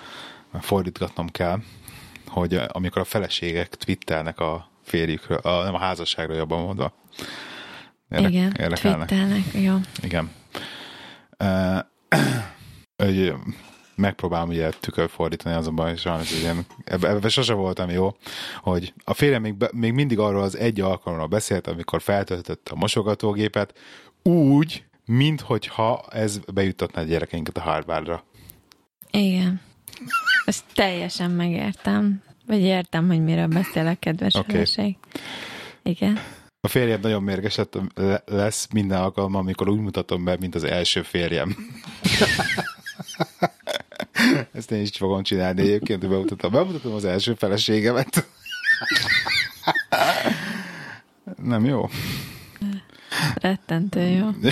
[0.59, 1.59] fordítgatnom kell,
[2.27, 6.93] hogy eh, amikor a feleségek twittelnek a férjükről, a, nem a házasságról jobban mondva.
[8.09, 9.07] Érdek, Igen, érdekelnek.
[9.07, 9.75] twittelnek, jó.
[10.03, 10.31] Igen.
[11.43, 11.79] Uh,
[12.97, 13.33] hogy
[13.95, 18.15] megpróbálom ugye tükör fordítani, azonban sajnos ilyen, ebben ebbe sose voltam jó,
[18.61, 23.77] hogy a férjem még, még mindig arról az egy alkalommal beszélt, amikor feltöltötte a mosogatógépet,
[24.23, 28.23] úgy, minthogyha ez bejuttatná a gyerekeinket a Harvardra.
[29.11, 29.61] Igen.
[30.45, 32.21] Ezt teljesen megértem.
[32.45, 34.97] Vagy értem, hogy miről beszélek, kedves okay.
[35.83, 36.19] Igen.
[36.61, 40.63] A férjem nagyon mérges lett- le- lesz minden alkalommal, amikor úgy mutatom be, mint az
[40.63, 41.55] első férjem.
[44.53, 48.27] Ezt én is fogom csinálni egyébként, hogy bemutatom, bemutatom az első feleségemet.
[51.43, 51.89] Nem jó?
[53.35, 54.27] Rettentő jó.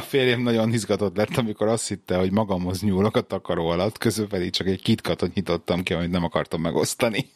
[0.00, 4.26] A férjem nagyon izgatott lett, amikor azt hitte, hogy magamhoz nyúlok a takaró alatt, közül
[4.26, 7.30] pedig csak egy kitkatot nyitottam ki, amit nem akartam megosztani.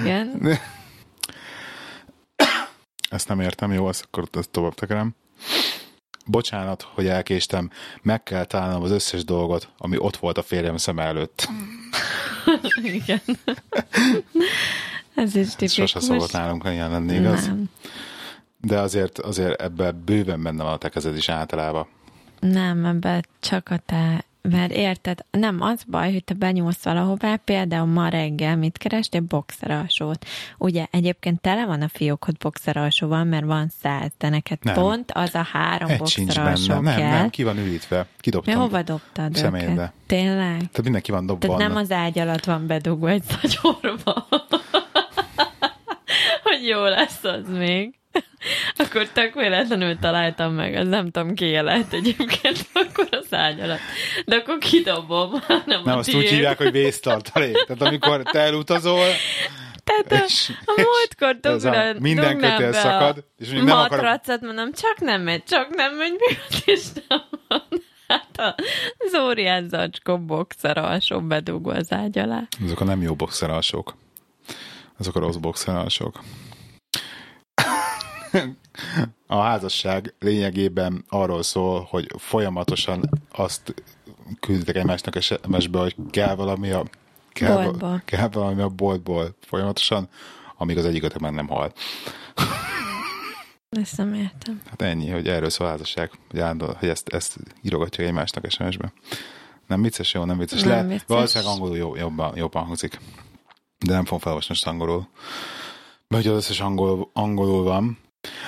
[0.00, 0.58] Igen.
[3.10, 5.14] Ezt nem értem, jó, ezt akkor ezt tovább tekerem.
[6.26, 7.70] Bocsánat, hogy elkéstem,
[8.02, 11.48] meg kell találnom az összes dolgot, ami ott volt a férjem szem előtt.
[12.82, 13.20] Igen.
[15.14, 15.72] Ez is tipikus.
[15.72, 17.46] sose szokott nálunk ilyen lenni, igaz?
[17.46, 17.70] Nem.
[18.62, 21.86] De azért, azért ebben bőven benne van a te kezed is általában.
[22.40, 27.86] Nem, ebben csak a te, mert érted, nem az baj, hogy te benyúlsz valahová, például
[27.86, 29.20] ma reggel mit kerestél?
[29.20, 30.24] Boxeralsót.
[30.58, 34.74] Ugye egyébként tele van a fiókod boxeralsóval, mert van száz, de neked Nem.
[34.74, 36.80] pont az a három Egy sincs boxeralsó benne.
[36.90, 37.10] Nem, kell.
[37.18, 37.98] nem, ki van ürítve.
[37.98, 38.54] Mi Kidobtam.
[38.60, 39.72] hova dobtad Személybe.
[39.72, 39.92] őket?
[40.06, 40.56] Tényleg?
[40.56, 41.46] Tehát mindenki van dobva.
[41.46, 41.82] Tehát nem annak.
[41.82, 44.26] az ágy alatt van bedugva egy szagyorba.
[46.42, 47.94] hogy jó lesz az még.
[48.76, 53.80] Akkor tök véletlenül találtam meg, az nem tudom ki lehet egyébként akkor az ágy alatt.
[54.24, 56.22] De akkor kidobom, nem, Nem, a azt tiéd.
[56.22, 57.52] úgy hívják, hogy vésztartalék.
[57.66, 59.06] Tehát amikor te elutazol,
[59.84, 63.76] Tehát a, és- a múltkor a dugran, minden dugnám kötél szakad, és a mondjuk nem
[63.76, 67.62] matracot, mondom, csak nem megy, csak nem megy, miért is nem van.
[68.08, 68.54] Hát
[68.98, 72.42] az óriás zacskó boxer alsó bedugva az ágy alá.
[72.64, 73.96] azok a nem jó boxeralsók.
[74.98, 76.20] Azok a rossz boxeralsók.
[79.26, 83.74] A házasság lényegében arról szól, hogy folyamatosan azt
[84.40, 86.84] külditek egymásnak SMS-be, hogy kell valami a
[87.32, 88.02] kell, Boltból.
[88.04, 90.08] kell valami a boltból folyamatosan,
[90.56, 91.72] amíg az egyikötök meg nem hal.
[93.70, 94.60] Ezt nem értem.
[94.68, 98.92] Hát ennyi, hogy erről szól a házasság, hogy, állandó, hogy ezt, ezt írogatja egymásnak SMS-be.
[99.66, 100.60] Nem vicces, jó, nem vicces.
[100.62, 101.04] Nem Le, vicces.
[101.06, 103.00] Valószínűleg angolul jó, jobban, jobban hangzik.
[103.78, 105.08] De nem fogom felolvasni most angolul.
[106.08, 107.98] Mert hogy az összes angol, angolul van.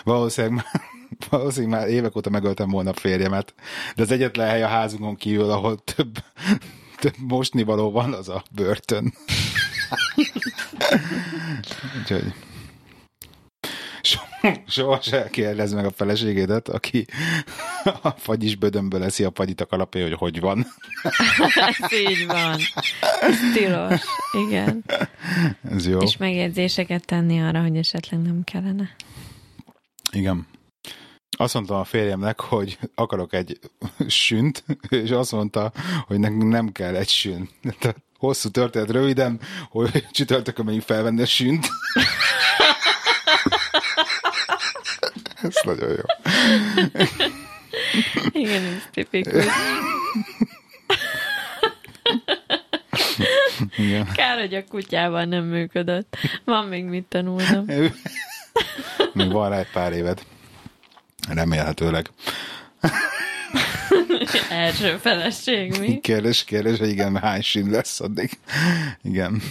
[0.04, 0.82] Valószínűleg már,
[1.30, 3.54] valószínűleg már évek óta megöltem volna a férjemet,
[3.96, 6.18] de az egyetlen hely a házunkon kívül, ahol több,
[7.00, 9.14] több mosnivaló van, az a börtön.
[12.00, 12.32] Úgyhogy
[14.06, 14.22] So-
[14.66, 17.06] soha se kérdezz meg a feleségédet, aki
[18.02, 20.66] a fagyis bödönből eszi a fagyit a kalapé, hogy hogy van.
[21.80, 22.58] Ez így van.
[23.20, 24.00] Ez tilos.
[24.48, 24.84] Igen.
[25.70, 26.00] Ez jó.
[26.00, 28.90] És megjegyzéseket tenni arra, hogy esetleg nem kellene.
[30.14, 30.46] Igen.
[31.36, 33.58] Azt mondtam a férjemnek, hogy akarok egy
[34.06, 35.72] sünt, és azt mondta,
[36.06, 37.48] hogy nekünk nem kell egy sün.
[37.78, 41.68] Tehát hosszú történet röviden, hogy csütörtökön megyünk felvenni a sünt.
[45.42, 46.04] Ez nagyon jó.
[48.32, 49.44] Igen, ez tipikus.
[53.76, 54.12] Igen.
[54.14, 56.16] Kár, hogy a kutyával nem működött.
[56.44, 57.66] Van még mit tanulnom.
[59.14, 60.22] Még van rá egy pár éved.
[61.28, 62.10] Remélhetőleg.
[64.50, 66.00] Első feleség mi?
[66.00, 68.38] Kérdés, kérdés, hogy igen, hány sin lesz addig.
[69.02, 69.42] Igen.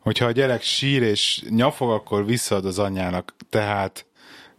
[0.00, 4.06] Hogyha a gyerek sír és nyafog, akkor visszaad az anyjának, tehát,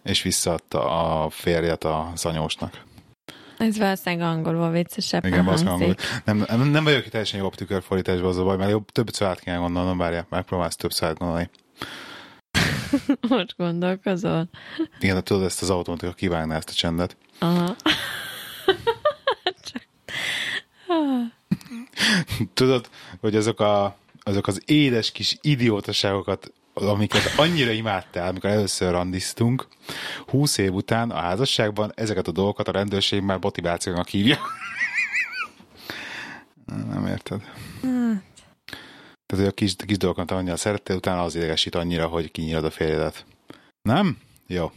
[0.04, 2.89] és visszaadta a férjet az anyósnak.
[3.62, 5.69] Ez valószínűleg angolul viccesebben Igen, az hangzik.
[5.69, 5.95] angol.
[6.26, 9.39] Nem, nem, nem vagyok itt teljesen jobb tükörfordításban az a baj, mert jobb, többször át
[9.39, 11.50] kell gondolnom, várjál, megpróbálsz többször át gondolni.
[13.30, 14.50] Most gondolkozol.
[15.00, 17.17] Igen, de tudod, ezt az automatika kivágná ezt a csendet.
[17.39, 17.76] Aha.
[22.54, 26.52] Tudod, hogy azok, a, azok az édes kis idiótaságokat,
[26.88, 29.67] amiket annyira imádtál, amikor először randiztunk,
[30.28, 34.38] húsz év után a házasságban ezeket a dolgokat a rendőrség már motivációnak hívja.
[36.91, 37.41] Nem érted.
[39.26, 42.72] Tehát, hogy a kis, kis dolgokat annyira szerettél, utána az idegesít annyira, hogy kinyírod a
[42.72, 43.26] férjedet.
[43.82, 44.17] Nem?
[44.48, 44.72] Jó.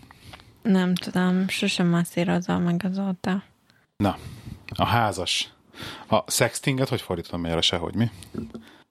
[0.63, 3.43] Nem tudom, sosem masszírozol meg azóta.
[3.97, 4.19] Na,
[4.75, 5.49] a házas.
[6.07, 8.11] A sextinget hogy fordítom magyarra sehogy, mi?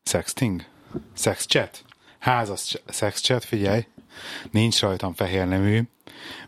[0.03, 0.65] Sexting?
[1.13, 1.83] Sex chat?
[2.23, 3.87] Házas sex chat, figyelj.
[4.51, 5.81] nincs rajtam fehér nemű,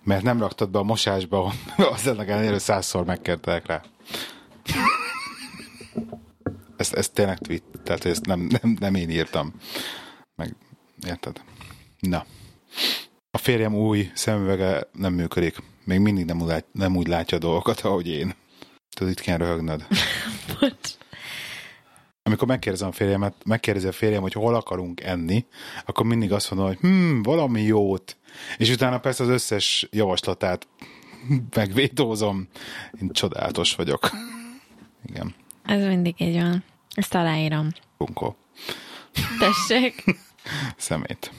[0.04, 1.54] mert nem raktad be a mosásba,
[1.96, 3.82] az ennek ellenére százszor megkértek rá.
[6.78, 9.54] Ez, ez tényleg tweet, tehát ezt nem, nem, nem én írtam.
[10.36, 10.56] Meg,
[11.08, 11.42] érted?
[12.00, 12.26] Na.
[13.32, 15.58] A férjem új szemüvege nem működik.
[15.84, 18.34] Még mindig nem úgy, lát, nem úgy látja a dolgokat, ahogy én.
[18.96, 19.88] Tudod, itt kell röhögnöd.
[22.28, 25.46] Amikor megkérdezem a férjemet, megkérdezi a férjem, hogy hol akarunk enni,
[25.86, 28.18] akkor mindig azt mondom, hogy hm, valami jót.
[28.58, 30.68] És utána persze az összes javaslatát
[31.56, 32.48] megvétózom.
[33.02, 34.10] Én csodálatos vagyok.
[35.06, 35.36] Igen.
[35.66, 36.64] Ez mindig így van.
[36.94, 37.70] Ezt aláírom.
[37.98, 38.36] Bunkó.
[39.40, 40.04] Tessék.
[40.78, 41.32] Szemét.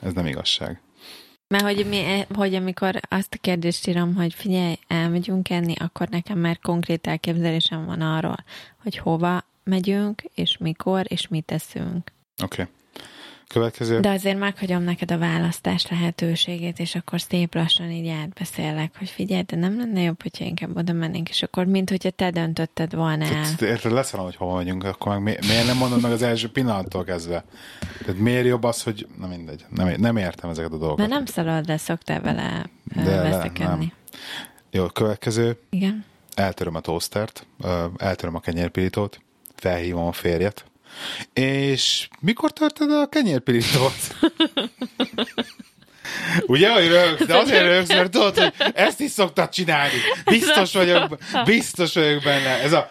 [0.00, 0.80] Ez nem igazság.
[1.48, 6.38] Mert hogy, mi, hogy amikor azt a kérdést írom, hogy figyelj, elmegyünk enni, akkor nekem
[6.38, 8.44] már konkrét elképzelésem van arról,
[8.82, 12.12] hogy hova megyünk, és mikor, és mit teszünk.
[12.42, 12.62] Oké.
[12.62, 12.74] Okay.
[13.48, 14.00] Következő.
[14.00, 19.42] De azért meghagyom neked a választás lehetőségét, és akkor szép lassan így átbeszélek, hogy figyelj,
[19.42, 23.24] de nem lenne jobb, hogyha inkább oda mennénk, és akkor mint hogyha te döntötted volna
[23.24, 23.44] el.
[23.60, 27.04] Érted, lesz hogy hova megyünk, akkor meg mi, miért nem mondod meg az első pillanattól
[27.04, 27.44] kezdve?
[28.04, 29.06] Tehát miért jobb az, hogy...
[29.18, 30.98] Na mindegy, nem, nem értem ezeket a dolgokat.
[30.98, 33.92] Mert nem szalad, de szoktál vele de veszekedni.
[34.70, 35.58] Jó, következő.
[35.70, 36.04] Igen.
[36.34, 37.46] Eltöröm a toastert,
[37.96, 39.20] eltöröm a kenyérpirítót,
[39.60, 40.64] felhívom a férjet,
[41.32, 43.94] és mikor törted a kenyérpirítót?
[46.46, 49.94] Ugye, hogy rögsz, de azért rögsz, mert tudod, hogy ezt is szoktad csinálni.
[50.24, 52.62] Biztos vagyok, biztos vagyok benne.
[52.62, 52.90] Ez a,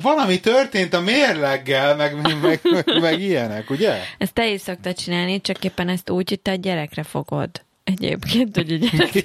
[0.00, 3.94] valami történt a mérleggel, meg, meg, meg, meg ilyenek, ugye?
[4.18, 7.50] Ezt te is szoktad csinálni, csak éppen ezt úgy, hogy te a gyerekre fogod.
[7.84, 9.24] Egyébként, hogy a gyerek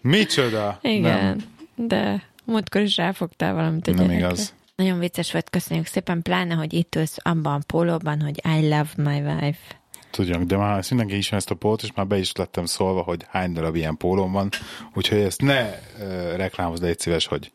[0.00, 0.78] Micsoda?
[0.82, 1.38] Igen, nem.
[1.74, 4.14] de múltkor is ráfogtál valamit a gyerekre.
[4.14, 4.54] Nem igaz.
[4.76, 8.88] Nagyon vicces volt, köszönjük szépen, pláne, hogy itt ülsz abban a pólóban, hogy I love
[8.96, 9.80] my wife.
[10.10, 13.02] Tudjunk, de már ezt mindenki ismer ezt a pólót, és már be is lettem szólva,
[13.02, 14.48] hogy hány darab ilyen pólóm van,
[14.94, 17.52] úgyhogy ezt ne uh, reklámozd, légy szíves, hogy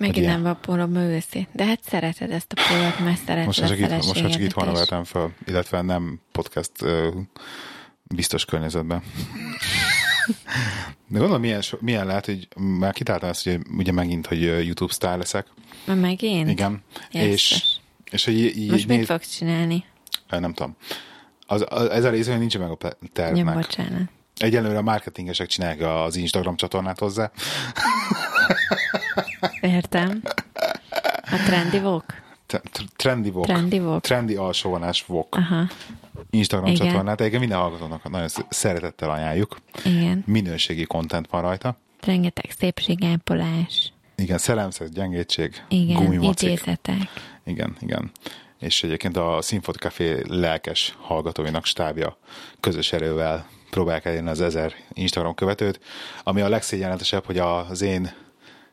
[0.00, 1.48] Megint nem van pólóm őszi.
[1.52, 4.72] De hát szereted ezt a pólót, mert szereted most csak itt, most csak itt van
[4.72, 7.06] vettem fel, illetve nem podcast uh,
[8.02, 9.02] biztos környezetben.
[11.08, 15.18] De gondolom, milyen, milyen lehet, hogy már kitáltam ezt, hogy ugye megint, hogy YouTube sztár
[15.18, 15.46] leszek.
[15.86, 16.50] Megint?
[16.50, 16.82] Igen.
[17.10, 17.62] És,
[18.10, 18.96] és hogy így, Most néz...
[18.96, 19.84] mit fogsz csinálni?
[20.28, 20.76] Nem tudom.
[21.46, 22.76] Az, az, ez a része nincs meg a
[23.12, 23.46] tervnek.
[23.46, 24.10] Ja, bocsánat.
[24.36, 27.30] Egyelőre a marketingesek csinálják az Instagram csatornát hozzá.
[29.60, 30.22] Értem.
[31.22, 32.23] A Trendy Walk?
[32.96, 33.46] Trendy Walk.
[33.46, 34.00] Trendy Walk.
[34.02, 35.36] Trendy alsóvonás Walk.
[35.36, 35.66] Aha.
[36.30, 36.86] Instagram Igen.
[36.86, 37.20] csatornát.
[37.20, 39.56] Egyébként minden hallgatónak nagyon szeretettel ajánljuk.
[39.84, 40.22] Igen.
[40.26, 41.76] Minőségi kontent van rajta.
[42.00, 43.92] Rengeteg szépségápolás.
[44.16, 47.08] Igen, szellemszex, gyengétség, Igen, idézetek.
[47.44, 48.10] Igen, igen.
[48.58, 52.16] És egyébként a Sinfot Café lelkes hallgatóinak stábja
[52.60, 55.80] közös erővel próbálják elérni az ezer Instagram követőt,
[56.22, 58.12] ami a legszégyenletesebb, hogy az én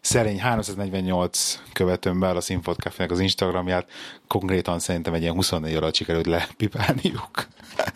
[0.02, 3.92] szerény 348 követőmmel a Sinfot café az Instagramját
[4.28, 7.48] konkrétan szerintem egy ilyen 24 alatt sikerült lepipálniuk.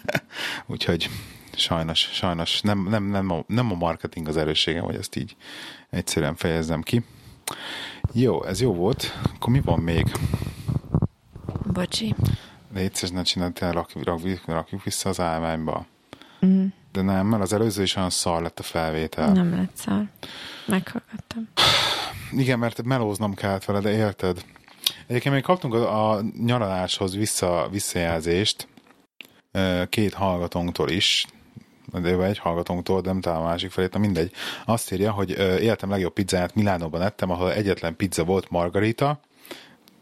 [0.65, 1.09] Úgyhogy
[1.55, 5.35] sajnos, sajnos nem, nem, nem, a, nem a marketing az erősségem, hogy ezt így
[5.89, 7.03] egyszerűen fejezzem ki.
[8.13, 9.19] Jó, ez jó volt.
[9.35, 10.11] Akkor mi van még?
[11.73, 12.15] Bocsi.
[12.73, 15.85] Légy ne csináld, rakjuk, rakjuk, rakjuk vissza az állványba.
[16.45, 16.65] Mm.
[16.95, 19.31] De nem, mert az előző is olyan szar lett a felvétel.
[19.31, 20.03] Nem lett szar.
[20.65, 21.47] Meghallgattam.
[22.31, 24.45] Igen, mert melóznom kellett vele, de érted?
[25.07, 28.67] Egyébként még kaptunk a, a nyaraláshoz vissza, visszajelzést
[29.89, 31.25] két hallgatónktól is,
[32.01, 34.31] de egy hallgatónktól, de nem talán a másik felét, na mindegy.
[34.65, 39.19] Azt írja, hogy életem legjobb pizzáját Milánóban ettem, ahol egyetlen pizza volt margarita,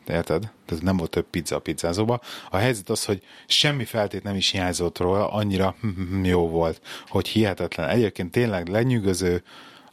[0.09, 0.51] érted?
[0.65, 2.21] Tehát nem volt több pizza a pizzázóba.
[2.49, 5.75] A helyzet az, hogy semmi feltét nem is hiányzott róla, annyira
[6.23, 7.89] jó volt, hogy hihetetlen.
[7.89, 9.43] Egyébként tényleg lenyűgöző,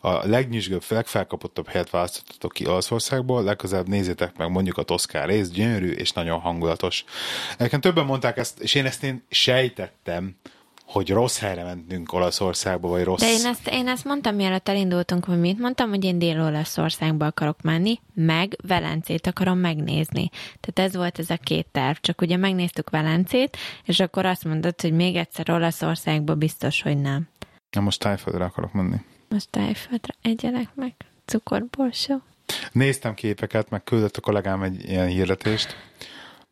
[0.00, 5.90] a legnyűsgőbb, legfelkapottabb helyet választottatok ki Olaszországból, legközelebb nézzétek meg mondjuk a Toszkán rész, gyönyörű
[5.90, 7.04] és nagyon hangulatos.
[7.56, 10.36] Egyébként többen mondták ezt, és én ezt én sejtettem,
[10.90, 13.20] hogy rossz helyre mentünk Olaszországba, vagy rossz...
[13.20, 17.62] De én ezt, én ezt mondtam, mielőtt elindultunk, hogy mit mondtam, hogy én Dél-Olaszországba akarok
[17.62, 20.30] menni, meg Velencét akarom megnézni.
[20.60, 24.80] Tehát ez volt ez a két terv, csak ugye megnéztük Velencét, és akkor azt mondod,
[24.80, 27.28] hogy még egyszer Olaszországba biztos, hogy nem.
[27.70, 28.96] Na most tájföldre akarok menni.
[29.28, 32.22] Most tájföldre egyelek meg cukorborsó.
[32.72, 35.76] Néztem képeket, meg küldött a kollégám egy ilyen hirdetést,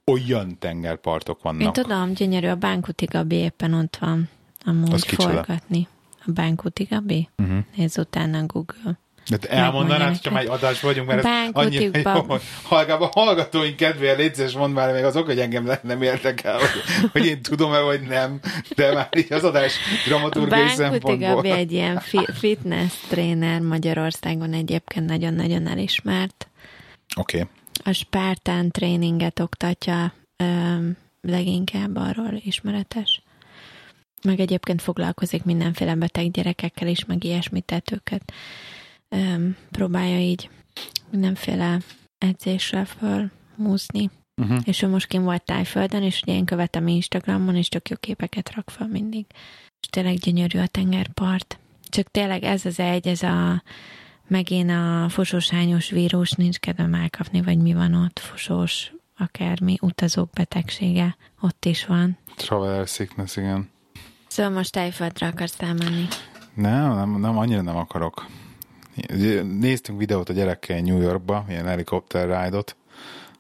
[0.09, 1.63] olyan tengerpartok vannak.
[1.63, 4.29] Én tudom, gyönyörű, a Bánkuti Gabi éppen ott van.
[4.65, 5.89] Amúgy forgatni.
[6.27, 7.29] A Bánkuti Gabi?
[7.37, 7.59] Uh-huh.
[7.77, 8.99] Nézz utána Google.
[9.29, 12.37] De elmondanád, Megmondja hogyha már egy adás vagyunk, mert ez annyira jó.
[12.63, 17.27] Hallgában hallgatóink kedvéért légy szíves, mondd már még azok, hogy engem nem érdekel, hogy, hogy
[17.27, 18.41] én tudom-e, vagy nem,
[18.75, 19.75] de már így az adás
[20.07, 21.35] dramaturgiai szempontból.
[21.35, 26.49] Gabi egy ilyen fi- fitness tréner Magyarországon egyébként nagyon-nagyon elismert.
[27.17, 27.37] Oké.
[27.41, 27.49] Okay.
[27.85, 33.23] A Spartan tréninget oktatja öm, leginkább arról ismeretes.
[34.23, 38.33] Meg egyébként foglalkozik mindenféle beteg gyerekekkel is, meg ilyesmit, tehát őket
[39.09, 40.51] öm, próbálja így
[41.11, 41.79] mindenféle
[42.19, 44.11] edzéssel fölmúzni.
[44.43, 44.59] Uh-huh.
[44.65, 48.55] És ő most kim volt Tájföldön, és ugye én követem Instagramon, és tök jó képeket
[48.55, 49.27] rak fel mindig.
[49.81, 51.59] És tényleg gyönyörű a tengerpart.
[51.89, 53.63] Csak tényleg ez az egy, ez a
[54.29, 61.17] megint a fosósányos vírus, nincs kedvem elkapni, vagy mi van ott, fosós, akármi, utazók betegsége,
[61.41, 62.19] ott is van.
[62.37, 63.71] Traveler sickness, igen.
[64.27, 66.07] Szóval most Tájföldre akarsz elmenni.
[66.55, 68.27] Nem, nem, nem, annyira nem akarok.
[69.43, 72.63] Néztünk videót a gyerekkel New Yorkba, ilyen helikopter ride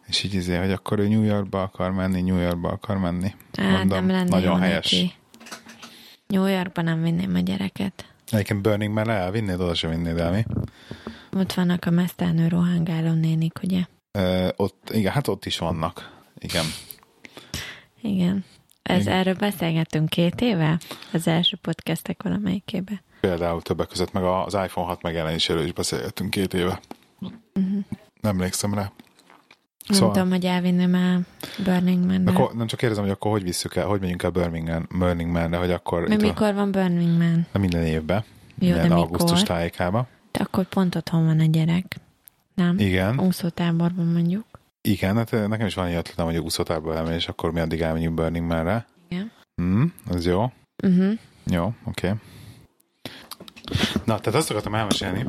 [0.09, 3.35] és így izé, hogy akkor ő New Yorkba akar menni, New Yorkba akar menni.
[3.53, 4.93] Hát nem lenne nagyon helyes.
[4.93, 5.13] neki.
[6.27, 8.08] New Yorkba nem vinném a gyereket.
[8.31, 10.45] Egyébként Burning Man elvinnéd, oda sem vinnéd el, mi?
[11.33, 13.81] Ott vannak a mesztelnő rohangáló nénik, ugye?
[14.13, 16.21] Ö, ott, igen, hát ott is vannak.
[16.39, 16.65] Igen.
[18.01, 18.45] Igen.
[18.83, 19.15] Ez Igen.
[19.15, 20.79] erről beszélgettünk két éve?
[21.13, 23.03] Az első podcastek valamelyikébe.
[23.21, 26.81] Például többek között meg az iPhone 6 megjelenéséről is beszélgettünk két éve.
[27.21, 27.85] Uh-huh.
[28.21, 28.93] Nem emlékszem rá.
[29.87, 31.21] Nem Szóval- tudom, hogy elvinném el
[31.65, 34.69] Burning man Akkor nem csak kérdezem, hogy akkor hogy visszük el, hogy megyünk el Burning,
[34.69, 37.47] Man, Burning Man-re, hogy akkor van- mikor van Burning Man?
[37.53, 38.25] de minden évben,
[38.59, 38.99] Jó, de minden mikor?
[38.99, 40.07] augusztus tájékába.
[40.33, 41.97] De akkor pont otthon van a gyerek.
[42.55, 42.79] Nem?
[42.79, 44.45] Igen, Úszótáborban mondjuk.
[44.81, 47.81] igen, hát nekem is van egy ötletem, hogy a úszótárba elmegy, és akkor mi addig
[47.81, 48.87] elmegyünk Burning Man-re.
[49.09, 49.33] Igen.
[49.63, 50.53] Mm, az jó.
[50.83, 51.13] Uh-huh.
[51.45, 52.07] Jó, oké.
[52.07, 52.19] Okay.
[54.05, 55.27] Na, tehát azt akartam elmesélni,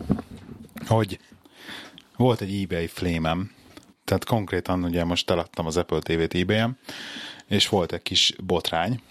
[0.88, 1.20] hogy
[2.18, 3.52] volt egy eBay flémem,
[4.10, 6.78] tehát konkrétan ugye most eladtam az Apple TV-t eBay-en,
[7.48, 9.02] és volt egy kis botrány,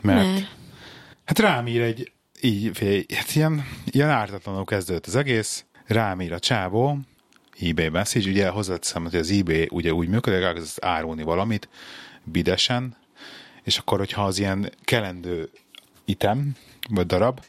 [0.00, 0.56] mert, mert.
[1.24, 2.78] Hát rám ír egy, így,
[3.14, 6.98] hát ilyen, ilyen ártatlanul kezdődött az egész, rám ír a csávó,
[7.60, 11.68] eBay message, ugye hozzáteszem, hogy az eBay ugye úgy működik, az árulni valamit
[12.22, 12.96] bidesen,
[13.62, 15.50] és akkor, hogyha az ilyen kelendő
[16.04, 16.56] item,
[16.90, 17.40] vagy darab,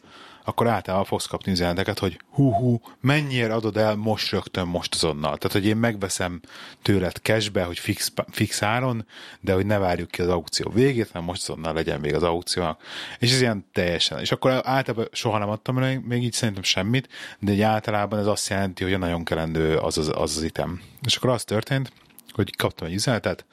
[0.50, 5.38] akkor általában fogsz kapni üzeneteket, hogy hú-hú, mennyire adod el most rögtön, most azonnal.
[5.38, 6.40] Tehát, hogy én megveszem
[6.82, 9.06] tőled cashbe, hogy fix, fix áron,
[9.40, 12.82] de hogy ne várjuk ki az aukció végét, hanem most azonnal legyen még az aukciónak.
[13.20, 14.20] És ez ilyen teljesen.
[14.20, 17.08] És akkor általában soha nem adtam el még így szerintem semmit,
[17.40, 20.82] de egy általában ez azt jelenti, hogy a nagyon kelendő az az, az, az item.
[21.06, 21.92] És akkor az történt,
[22.32, 23.46] hogy kaptam egy üzenetet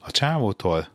[0.00, 0.88] a csávótól,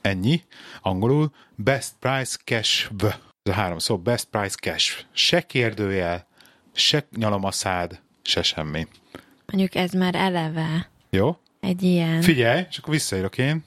[0.00, 0.42] ennyi,
[0.80, 3.06] angolul, best price cash v.
[3.46, 5.04] Ez a három szó, best price cash.
[5.12, 6.26] Se kérdőjel,
[6.72, 8.86] se nyalamaszád, se semmi.
[9.46, 11.36] mondjuk ez már eleve Jó?
[11.60, 12.22] egy ilyen...
[12.22, 13.64] Figyelj, és akkor visszaírok én,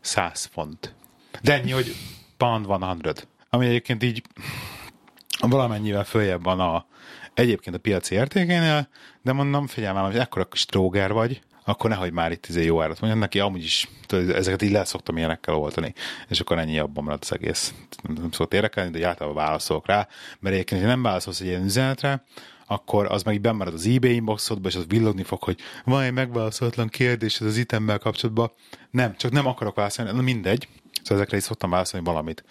[0.00, 0.94] 100 font.
[1.42, 1.94] De ennyi, hogy
[2.36, 3.26] pound 100.
[3.48, 4.22] Ami egyébként így
[5.40, 6.86] valamennyivel följebb van a,
[7.34, 8.88] egyébként a piaci értékénél,
[9.22, 12.82] de mondom, figyelj már, hogy ekkora kis tróger vagy, akkor nehogy már itt izé jó
[12.82, 15.94] árat mondjon neki, amúgy is tudod, ezeket így le szoktam ilyenekkel oltani,
[16.28, 17.74] és akkor ennyi abban maradt az egész.
[18.02, 20.08] Nem, nem szokott érdekelni, de általában válaszolok rá,
[20.40, 22.24] mert egyébként, ha nem válaszolsz egy ilyen üzenetre,
[22.66, 26.12] akkor az meg így bemarad az eBay inboxodba, és az villogni fog, hogy van egy
[26.12, 28.52] megválaszolatlan kérdés az itemmel kapcsolatban.
[28.90, 30.68] Nem, csak nem akarok válaszolni, na mindegy.
[31.02, 32.44] Szóval ezekre is szoktam válaszolni valamit.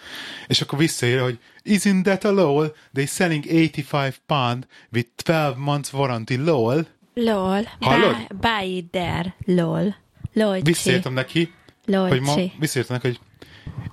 [0.47, 2.75] És akkor visszaír, hogy isn't that a lol?
[2.93, 6.87] They selling 85 pound with 12 months warranty lol.
[7.23, 7.63] LOL.
[7.79, 8.15] Hallod?
[8.91, 9.35] There.
[9.45, 9.95] LOL.
[10.33, 10.59] LOL.
[10.61, 11.53] Visszaírtam neki,
[11.85, 12.07] LOL.
[12.07, 13.19] hogy ma visszaírtam neki, hogy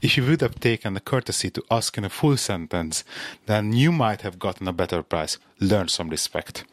[0.01, 3.03] If you would have taken the courtesy to ask in a full sentence,
[3.45, 5.39] then you might have gotten a better price.
[5.59, 6.67] Learn some respect.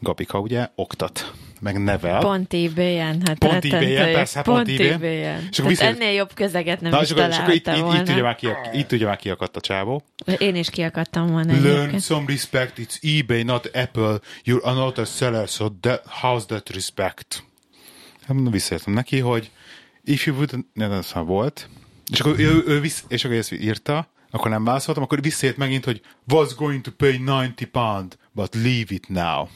[0.00, 2.20] Gabika ugye oktat, meg nevel.
[2.20, 5.48] Pont eBay-en, hát Pont eBay-en, persze, hát pont pont eBay-en.
[5.50, 7.88] És akkor vissza- ennél jobb közeget nem Na, is és akkor, és akkor itt, találtam
[7.94, 8.22] itt, itt, volna.
[8.22, 8.36] már
[8.72, 10.02] itt kiakadt a csávó.
[10.38, 12.02] Én is kiakadtam volna Learn egyébként.
[12.02, 12.78] some respect.
[12.78, 14.18] It's eBay, not Apple.
[14.44, 17.44] You're another seller, so that, how's that respect?
[18.26, 19.50] Hát visszaértem neki, hogy
[20.04, 20.50] if you would...
[20.72, 21.68] Nem, ez már volt.
[22.12, 25.84] És akkor ő, ő vissz, és akkor ezt írta, akkor nem válaszoltam, akkor visszaért megint,
[25.84, 29.46] hogy was going to pay 90 pound, but leave it now.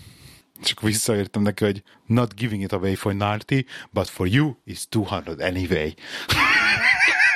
[0.63, 5.39] Akkor visszaértem neki, hogy not giving it away for 90, but for you it's 200
[5.39, 5.95] anyway.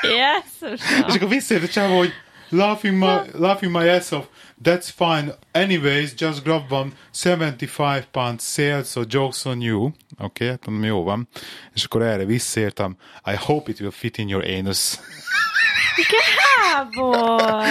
[0.02, 0.72] Yes,
[1.06, 2.12] És akkor visszajött a csávó, hogy
[2.48, 4.24] laughing my, laughing my ass off.
[4.62, 5.34] That's fine.
[5.52, 9.84] Anyways, just grab one 75 pound sale, so jokes on you.
[9.84, 11.28] Oké, okay, hát jó van.
[11.74, 12.96] És akkor erre visszaértem.
[13.24, 14.98] I hope it will fit in your anus.
[16.72, 17.64] Gábor!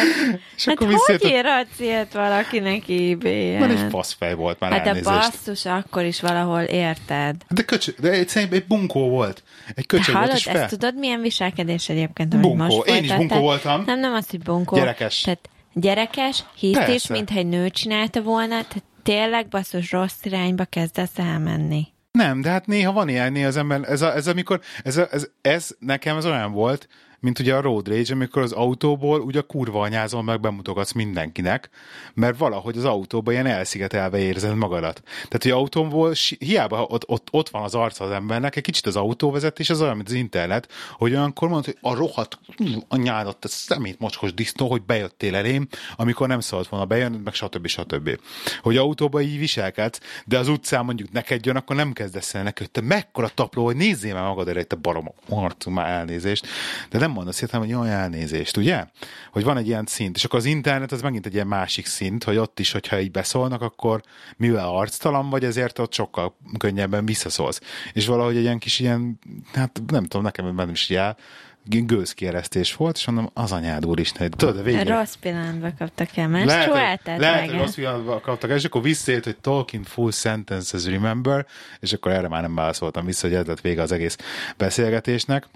[0.55, 4.72] És Hát akkor hogy visszajött, ér a célt valakinek ebay mert egy faszfej volt már
[4.72, 5.09] Hát elnézést.
[5.15, 7.36] basszus, akkor is valahol érted.
[7.49, 9.43] De, köcsö, de egy, szerintem egy bunkó volt.
[9.76, 10.57] Egy köcsög volt, és fel.
[10.57, 12.63] ezt tudod, milyen viselkedés egyébként, amit Bunkó.
[12.63, 13.17] most Én is folytattál?
[13.17, 13.84] bunkó voltam.
[13.86, 14.76] Nem, nem az, hogy bunkó.
[14.76, 15.22] Gyerekes.
[15.22, 21.88] Tehát gyerekes, hisztés, mintha egy nő csinálta volna, tehát tényleg basszus rossz irányba kezdesz elmenni.
[22.11, 25.07] Nem, de hát néha van ilyen, néha az ember, ez, a, ez amikor, ez, a,
[25.11, 26.88] ez, ez, nekem ez olyan volt,
[27.22, 31.69] mint ugye a road rage, amikor az autóból ugye kurva anyázol meg bemutogatsz mindenkinek,
[32.13, 35.01] mert valahogy az autóban ilyen elszigetelve érzed magadat.
[35.03, 38.95] Tehát, hogy autómból hiába ott, ott, ott van az arca az embernek, egy kicsit az
[38.95, 40.67] autóvezetés az olyan, mint az internet,
[40.97, 42.39] hogy olyankor mondod, hogy a rohadt
[42.88, 47.67] anyádat, te szemét mocskos disznó, hogy bejöttél elém, amikor nem szabad volna bejönni, meg stb.
[47.67, 48.19] stb.
[48.61, 52.61] Hogy autóban így viselkedsz, de az utcán mondjuk neked jön, akkor nem kezdesz el neki,
[52.61, 56.47] hogy te mekkora tapló, hogy nézzél már magad elé, te barom arcú, már elnézést.
[56.89, 58.86] De nem mondasz értem, hogy jaj, elnézést, ugye?
[59.32, 62.24] Hogy van egy ilyen szint, és akkor az internet az megint egy ilyen másik szint,
[62.24, 64.01] hogy ott is, hogyha így beszólnak, akkor
[64.38, 67.62] mivel arctalan vagy, ezért ott sokkal könnyebben visszaszólsz.
[67.93, 69.20] És valahogy egy ilyen kis ilyen,
[69.53, 71.16] hát nem tudom, nekem bennem is jár,
[71.64, 74.84] gőzkieresztés volt, és mondom, az anyád úr is, tudod, a végén.
[74.84, 79.24] Rossz pillanatban kaptak el, mert Lehet, lehet, hogy rossz pillanatban kaptak el, és akkor visszajött,
[79.24, 81.45] hogy talking full sentences remember,
[81.80, 84.18] és akkor erre már nem válaszoltam vissza, hogy ez lett vége az egész
[84.57, 85.47] beszélgetésnek.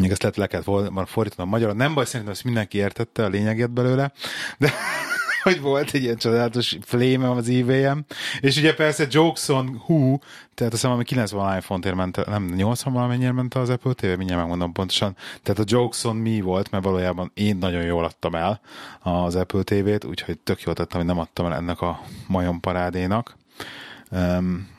[0.00, 1.74] Még ezt lehet le kellett volna fordítanom magyarul.
[1.74, 4.12] Nem baj, szerintem ezt mindenki értette a lényegét belőle,
[4.58, 4.72] de
[5.42, 8.04] hogy volt egy ilyen csodálatos flémem az eBay-em.
[8.40, 10.18] És ugye persze Jokes on Who,
[10.54, 14.40] tehát azt hiszem, ami 90 iPhone-ért ment, nem 80 valamennyire ment az Apple TV, mindjárt
[14.40, 15.16] megmondom pontosan.
[15.42, 18.60] Tehát a Jokes on Me volt, mert valójában én nagyon jól adtam el
[19.00, 23.36] az Apple TV-t, úgyhogy tök jól tettem, hogy nem adtam el ennek a majom parádénak.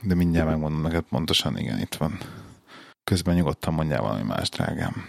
[0.02, 2.18] De mindjárt megmondom neked pontosan, igen, itt van.
[3.10, 5.06] Közben nyugodtan mondjál valami más, drágám.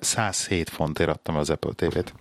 [0.00, 2.14] 107 fontért adtam az Apple TV-t.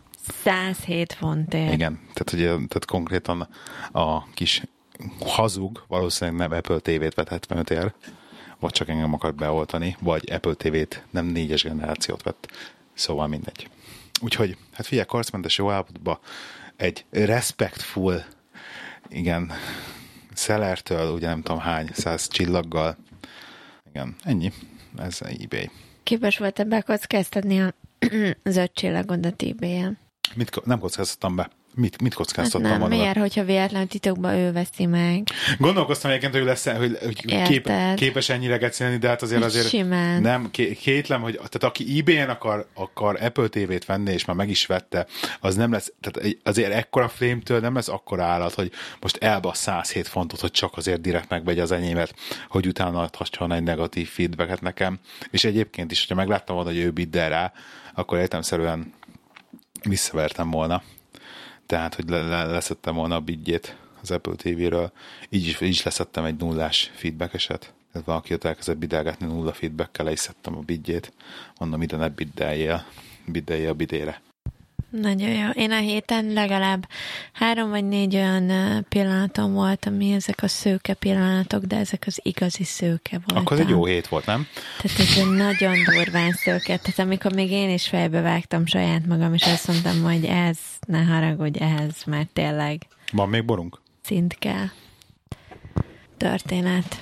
[0.43, 1.73] 107 fontért.
[1.73, 3.47] Igen, tehát, ugye, tehát konkrétan
[3.91, 4.63] a kis
[5.25, 7.93] hazug valószínűleg nem Apple TV-t vett 75 ér,
[8.59, 12.51] vagy csak engem akart beoltani, vagy Apple TV-t nem négyes generációt vett.
[12.93, 13.69] Szóval mindegy.
[14.21, 16.19] Úgyhogy, hát figyelj, karcmentes jó állapotban
[16.75, 18.23] egy respectful,
[19.09, 19.51] igen,
[20.33, 22.97] szellertől, ugye nem tudom hány, száz csillaggal.
[23.99, 24.51] Igen, ennyi.
[24.97, 25.69] Ez eBay.
[26.03, 27.73] Képes voltam bekockáztatni a
[28.49, 29.97] zöld csillagodat ebay-en.
[30.35, 31.49] Mit, nem kockáztattam be.
[31.75, 33.01] Mit, mit Hát kockáztattam nem, volna be?
[33.01, 35.27] miért, hogyha véletlenül titokban ő veszi meg.
[35.57, 40.21] Gondolkoztam egyébként, hogy lesz hogy, hogy kép, képes ennyire gecélni, de hát azért azért Simán.
[40.21, 44.49] nem, ké- kétlem, hogy tehát aki eBay-en akar, akar Apple TV-t venni, és már meg
[44.49, 45.05] is vette,
[45.39, 50.07] az nem lesz, tehát azért ekkora flémtől nem lesz akkora állat, hogy most elbasz 107
[50.07, 52.13] fontot, hogy csak azért direkt megvegye az enyémet,
[52.49, 54.99] hogy utána adhasson egy negatív feedbacket nekem.
[55.31, 57.53] És egyébként is, hogyha megláttam volna, hogy ő biddel rá,
[57.93, 58.93] akkor értemszerűen
[59.83, 60.81] visszavertem volna.
[61.69, 64.91] Tehát, hogy le, le, leszettem volna a bidjét az Apple TV-ről.
[65.29, 67.73] Így is, így is leszettem egy nullás feedback eset.
[67.91, 71.13] Tehát valaki ott elkezdett bidelgetni nulla feedbackkel, le is szedtem a bidjét.
[71.59, 72.85] Mondom, ide ne biddeljél,
[73.25, 74.21] biddeljél a bidére.
[74.89, 75.49] Nagyon jó.
[75.49, 76.87] Én a héten legalább
[77.33, 78.51] három vagy négy olyan
[78.89, 83.37] pillanatom volt, ami ezek a szőke pillanatok, de ezek az igazi szőke voltak.
[83.37, 84.47] Akkor ez egy jó hét volt, nem?
[84.81, 86.77] Tehát ez egy nagyon durván szőke.
[86.77, 91.03] Tehát amikor még én is fejbe vágtam saját magam, és azt mondtam, hogy ez, ne
[91.03, 92.81] haragudj, ez, mert tényleg
[93.11, 93.81] Van még borunk?
[94.03, 94.65] szint kell.
[96.17, 97.01] Történet.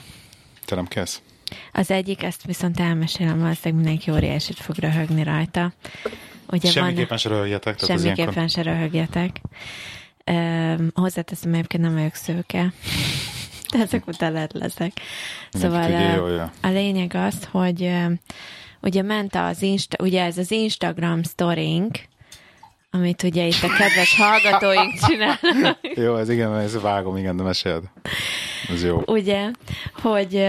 [0.65, 1.19] Te nem kezd?
[1.73, 5.73] Az egyik, ezt viszont elmesélem, valószínűleg mindenki óriásit fog röhögni rajta.
[6.51, 7.75] Ugye Semmiképpen se röhögjetek.
[7.75, 9.41] tehát Semmiképpen ilyenkor- se röhögjetek.
[10.31, 12.73] Um, hozzáteszem, egyébként nem vagyok szőke.
[13.71, 14.91] De ezek után lehet leszek.
[15.51, 16.51] Szóval jól.
[16.61, 18.05] a lényeg az, hogy ö,
[18.81, 21.99] ugye ment az Insta, ugye ez az Instagram sztorink,
[22.91, 27.83] amit ugye itt a kedves hallgatóink csinálnak, Jó, ez igen, ez vágom, igen, de meséld.
[28.69, 29.01] Ez jó.
[29.05, 29.51] ugye,
[30.01, 30.47] hogy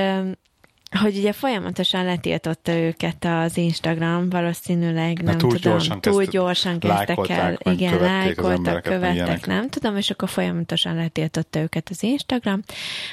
[0.91, 6.79] hogy ugye folyamatosan letiltotta őket az Instagram, valószínűleg nem túl tudom, gyorsan túl kezdte- gyorsan
[6.79, 12.63] kezdtek el, igen, lájkoltak, követtek, nem tudom, és akkor folyamatosan letiltotta őket az Instagram,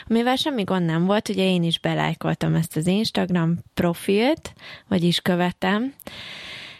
[0.09, 4.53] amivel semmi gond nem volt, ugye én is belájkoltam ezt az Instagram profilt,
[4.87, 5.93] vagyis követem,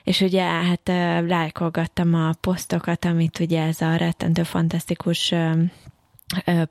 [0.03, 0.87] és ugye hát
[1.27, 5.33] lájkolgattam a posztokat, amit ugye ez a rettentő fantasztikus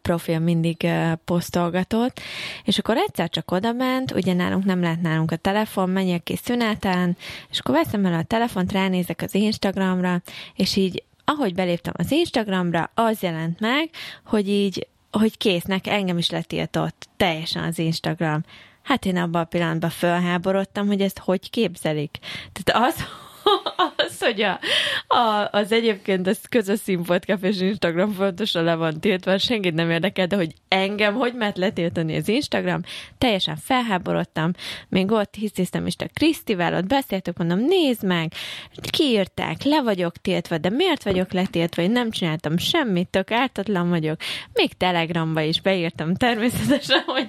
[0.02, 0.86] profil mindig
[1.24, 2.20] posztolgatott,
[2.64, 6.36] és akkor egyszer csak oda ment, ugye nálunk nem lehet nálunk a telefon, menjek ki
[6.36, 7.16] szüneten,
[7.50, 10.22] és akkor veszem el a telefont, ránézek az Instagramra,
[10.54, 13.90] és így ahogy beléptem az Instagramra, az jelent meg,
[14.24, 18.44] hogy így, hogy késznek, engem is letiltott teljesen az Instagram.
[18.82, 22.18] Hát én abban a pillanatban fölháborodtam, hogy ezt hogy képzelik.
[22.52, 23.04] Tehát az,
[23.96, 24.60] az hogy a,
[25.14, 30.36] a, az egyébként az közös színpodcast Instagram fontosan le van tiltva, senkit nem érdekel, de
[30.36, 32.80] hogy engem hogy mert letiltani az Instagram,
[33.18, 34.52] teljesen felháborodtam,
[34.88, 38.32] még ott hisztisztem is a Krisztivel, ott beszéltük, mondom, nézd meg,
[38.90, 44.16] kiírták, le vagyok tiltva, de miért vagyok letiltva, én nem csináltam semmit, tök ártatlan vagyok,
[44.52, 47.28] még Telegramba is beírtam természetesen, hogy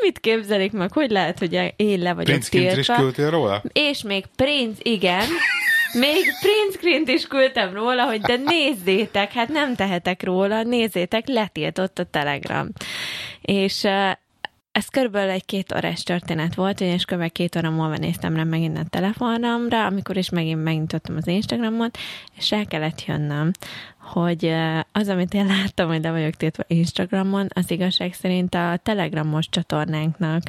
[0.00, 2.94] mit képzelik meg, hogy lehet, hogy én le vagyok Prince is tiltva.
[2.94, 3.62] küldtél róla?
[3.72, 5.26] És még Prince, igen,
[5.94, 6.24] még
[6.80, 12.68] Green-t is küldtem róla, hogy de nézzétek, hát nem tehetek róla, nézzétek, letiltott a Telegram.
[13.40, 13.86] És
[14.72, 17.32] ez körülbelül egy két órás történet volt, és kb.
[17.32, 21.98] két óra múlva néztem rá megint a telefonomra, amikor is megint megnyitottam az Instagramot,
[22.36, 23.50] és el kellett jönnöm,
[23.98, 24.54] hogy
[24.92, 30.42] az, amit én láttam, hogy le vagyok tiltva Instagramon, az igazság szerint a Telegramos csatornánknak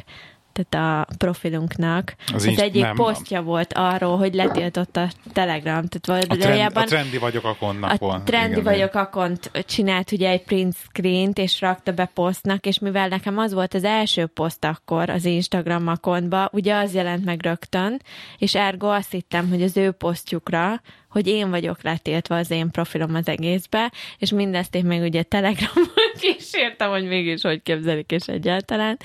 [0.64, 2.94] tehát a profilunknak Az az, egyik nem.
[2.94, 5.84] posztja volt arról, hogy letiltott a Telegram.
[5.88, 10.42] Tehát A, trend, a trendi vagyok akonnak a trendi Igen, vagyok akont csinált ugye egy
[10.42, 15.10] print screen-t, és rakta be posztnak, és mivel nekem az volt az első poszt akkor
[15.10, 18.00] az Instagram akontba, ugye az jelent meg rögtön,
[18.38, 23.14] és ergo azt hittem, hogy az ő posztjukra, hogy én vagyok letiltva az én profilom
[23.14, 25.88] az egészbe, és mindezt én még ugye Telegramon
[26.20, 28.98] kísértem, hogy mégis hogy képzelik és egyáltalán.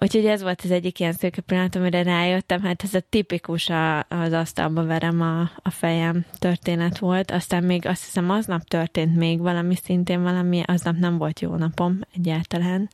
[0.00, 3.98] Úgyhogy ez volt az egyik ilyen szőke pillanat, amire rájöttem, hát ez a tipikus a,
[3.98, 7.30] az asztalba verem a, a fejem történet volt.
[7.30, 12.00] Aztán még azt hiszem aznap történt még valami, szintén valami, aznap nem volt jó napom
[12.14, 12.88] egyáltalán.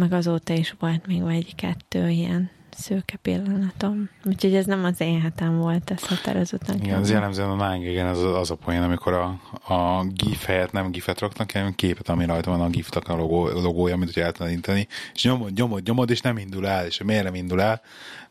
[0.00, 4.10] Meg azóta is volt még egy-kettő ilyen szőke pillanatom.
[4.24, 6.76] Úgyhogy ez nem az én hetem volt, ez határozottan.
[6.82, 9.40] Igen, az jellemzően a Nine igen, az, az a poén, amikor a,
[9.74, 13.48] a GIF helyett nem GIF-et raknak, hanem képet, ami rajta van a GIF-nak a logó,
[13.48, 17.24] logója, hogy el tudod inteni, és nyomod, nyomod, nyomod, és nem indul el, és miért
[17.24, 17.80] nem indul el?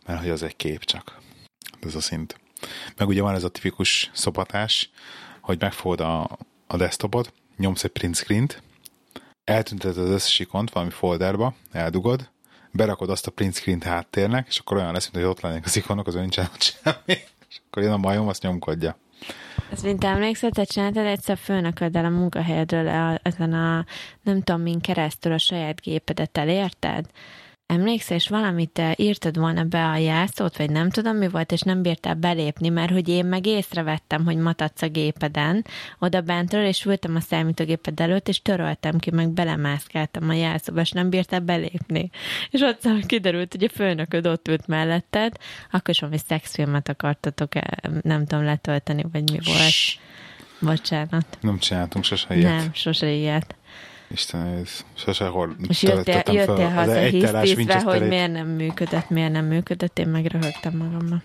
[0.06, 1.20] Mert hogy az egy kép csak.
[1.82, 2.40] Ez a szint.
[2.98, 4.90] Meg ugye van ez a tipikus szopatás,
[5.42, 6.38] hogy megfogod a,
[6.68, 8.62] a desktopot, nyomsz egy print screen-t,
[9.44, 12.32] eltünteted az összes ikont valami folderba, eldugod,
[12.74, 15.76] berakod azt a print screen-t háttérnek, és akkor olyan lesz, mint hogy ott lennék az
[15.76, 17.20] ikonok, az nincsen ott semmi,
[17.50, 18.98] és akkor jön a majom, azt nyomkodja.
[19.72, 22.88] Ez mint emlékszel, te csináltad egyszer főnököddel a munkahelyedről
[23.24, 23.86] ezen a
[24.22, 27.06] nem tudom min keresztül a saját gépedet elérted?
[27.66, 31.82] Emlékszel, és valamit írtad volna be a jászót, vagy nem tudom mi volt, és nem
[31.82, 35.66] bírtál belépni, mert hogy én meg észrevettem, hogy matadsz a gépeden,
[36.00, 40.92] oda bentről, és ültem a számítógéped előtt, és töröltem ki, meg belemászkáltam a jászóba, és
[40.92, 42.10] nem bírtál belépni.
[42.50, 45.38] És ott aztán kiderült, hogy a főnököd ott ült melletted,
[45.72, 47.62] akkor is valami szexfilmet akartatok, eh,
[48.02, 49.74] nem tudom, letölteni, vagy mi volt.
[50.60, 51.38] Bocsánat.
[51.42, 52.58] Nem csináltunk sose ilyet.
[52.58, 53.56] Nem, sose ilyet.
[54.14, 59.46] Isten, ez sose hol És jöttél, jöttél haza hisztízve, hogy miért nem működött, miért nem
[59.46, 61.24] működött, én meg röhögtem magammal.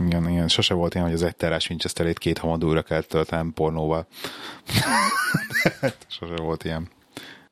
[0.00, 3.52] Igen, igen, sose volt ilyen, hogy az egy terás Winchesterét két hamad újra kell töltenem
[3.52, 4.06] pornóval.
[6.18, 6.88] sose volt ilyen.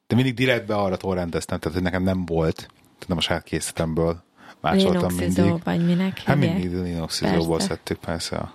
[0.07, 4.23] De mindig direktbe arra torrenteztem, tehát hogy nekem nem volt, tehát nem a saját készletemből
[4.61, 5.63] másoltam mindig.
[5.65, 6.71] vagy minek Hát mindig
[7.19, 7.59] Persze.
[7.59, 8.53] szedtük persze a,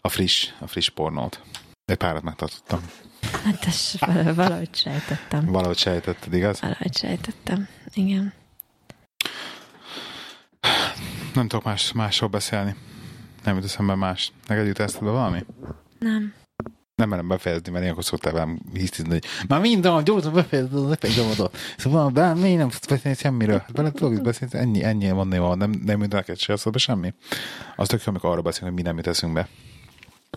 [0.00, 1.40] a, friss, a friss pornót.
[1.84, 2.80] Egy párat megtartottam.
[3.44, 5.44] Hát ez val- valahogy sejtettem.
[5.46, 6.60] Valahogy sejtetted, igaz?
[6.60, 7.68] Valahogy sejtettem.
[7.94, 8.32] Igen.
[11.34, 12.74] Nem tudok más, másról beszélni.
[13.44, 14.32] Nem jut eszembe más.
[14.46, 15.44] Neked jut eszedbe valami?
[15.98, 16.32] Nem.
[16.94, 21.56] Nem merem befejezni, mert ilyenkor szoktál velem hisztizni, hogy már minden, gyorsan befejezed az epizódot.
[21.76, 23.58] Szóval, de miért nem tudsz beszélni semmiről?
[23.58, 27.14] Hát bele tudok beszélni, ennyi, ennyi van néha, nem, nem jut neked se eszedbe semmi.
[27.76, 29.48] Az tök jó, amikor arra beszélünk, hogy mi nem jut eszünkbe.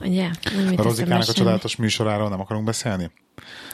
[0.02, 0.30] Ugye?
[0.70, 3.12] Jut A Rozikának a csodálatos műsoráról nem akarunk beszélni?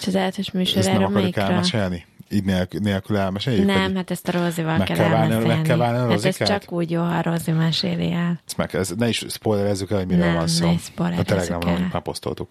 [0.01, 1.45] Csodálatos Ezt nem akarjuk melyikről?
[1.45, 2.05] elmesélni?
[2.29, 3.65] Így nélkül, nélkül elmeséljük?
[3.65, 5.67] Nem, hát ezt a Rozival Meg kell, kell válni- meg elmesélni.
[5.67, 6.47] kell válni a hát ez Rozikát?
[6.47, 8.39] csak úgy jó, ha a Rozi meséli el.
[8.45, 10.65] ezt meg, ez, ne is spoilerezzük el, hogy miről Nem, van szó.
[10.97, 11.75] ne A Telegramon el.
[11.75, 12.49] amit már posztoltuk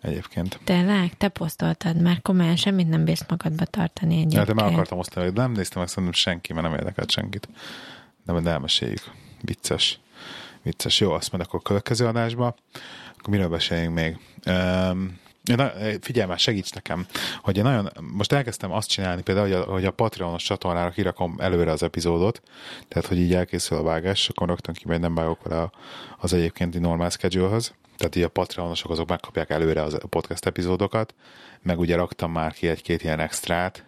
[0.00, 0.60] egyébként.
[0.64, 1.16] Tényleg?
[1.16, 4.46] Te posztoltad már komolyan, semmit nem bírsz magadba tartani Ja, egyébként.
[4.46, 7.48] de már akartam osztani, hogy nem néztem meg szerintem senki, mert nem érdekelt senkit.
[8.24, 9.02] De majd elmeséljük.
[9.40, 10.00] Vicces.
[10.66, 11.00] Vicces.
[11.00, 12.54] Jó, azt majd akkor a következő adásba.
[13.18, 14.18] Akkor miről beszéljünk még?
[14.46, 17.06] Um, Na, figyelj már, segíts nekem,
[17.40, 21.34] hogy én nagyon, most elkezdtem azt csinálni például, hogy a, hogy a Patreonos csatornára kirakom
[21.38, 22.42] előre az epizódot,
[22.88, 25.70] tehát hogy így elkészül a vágás, akkor rögtön kimegy, nem vágok vele
[26.18, 27.74] az egyébkénti normál schedule-höz.
[27.96, 31.14] Tehát így a Patreonosok azok megkapják előre az, podcast epizódokat,
[31.62, 33.84] meg ugye raktam már ki egy-két ilyen extrát,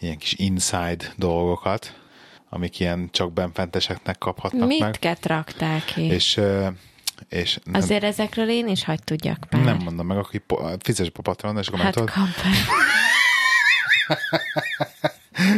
[0.00, 1.94] ilyen kis inside dolgokat,
[2.48, 4.98] amik ilyen csak benfenteseknek kaphatnak meg.
[5.00, 6.02] Mit raktál ki?
[6.02, 6.40] És,
[7.28, 9.64] és nem, Azért ezekről én is hagyd tudjak pár.
[9.64, 10.42] nem mondom meg, aki
[10.80, 12.28] fizes be Patreon, és akkor Hát megtudod.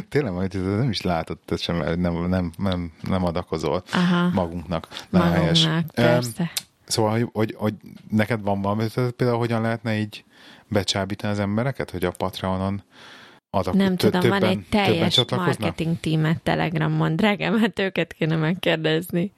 [0.08, 4.28] Tényleg, hogy nem is látod, sem, nem, nem, nem, nem adakozol Aha.
[4.28, 4.88] magunknak.
[5.12, 5.64] Helyes.
[5.64, 6.50] Magunknak, Öm, persze.
[6.84, 7.74] Szóval, hogy, hogy, hogy
[8.10, 8.86] neked van valami,
[9.16, 10.24] például hogyan lehetne így
[10.68, 12.82] becsábítani az embereket, hogy a Patreonon
[13.50, 17.16] adok, Nem tudom, többen, van egy teljes marketing tímet Telegramon.
[17.16, 19.32] Drágám, hát őket kéne megkérdezni.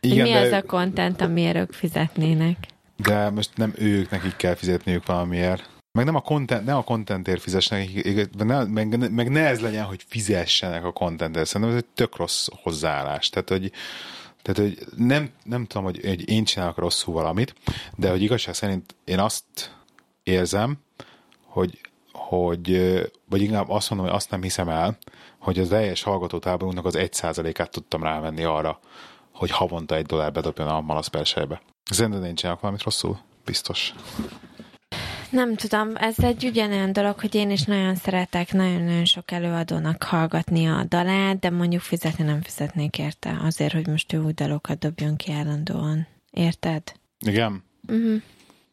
[0.00, 0.38] Igen, mi de...
[0.38, 2.56] az a content, amiért ők fizetnének?
[2.96, 5.68] De most nem ők, nekik kell fizetniük valamiért.
[5.92, 7.88] Meg nem a content, nem a contentért fizessenek,
[8.36, 11.46] ne, meg, meg ne ez legyen, hogy fizessenek a contentért.
[11.46, 13.28] Szerintem ez egy tök rossz hozzáállás.
[13.28, 13.72] Tehát, hogy,
[14.42, 17.54] tehát, hogy nem, nem tudom, hogy, hogy én csinálok rosszul valamit,
[17.96, 19.44] de hogy igazság szerint én azt
[20.22, 20.78] érzem,
[21.44, 21.80] hogy,
[22.12, 22.70] hogy
[23.30, 24.98] vagy inkább azt mondom, hogy azt nem hiszem el,
[25.38, 28.80] hogy az teljes hallgatótáborunknak az egy százalékát tudtam rávenni arra,
[29.34, 31.62] hogy havonta egy dollár bedobjon a malasz persejbe.
[31.90, 33.18] Szerintem én csinálok valamit rosszul?
[33.44, 33.94] Biztos.
[35.30, 40.66] Nem tudom, ez egy ugyanolyan dolog, hogy én is nagyon szeretek nagyon-nagyon sok előadónak hallgatni
[40.66, 45.16] a dalát, de mondjuk fizetni nem fizetnék érte, azért, hogy most ő új dalokat dobjon
[45.16, 46.06] ki állandóan.
[46.30, 46.82] Érted?
[47.18, 47.64] Igen.
[47.88, 48.22] Uh-huh.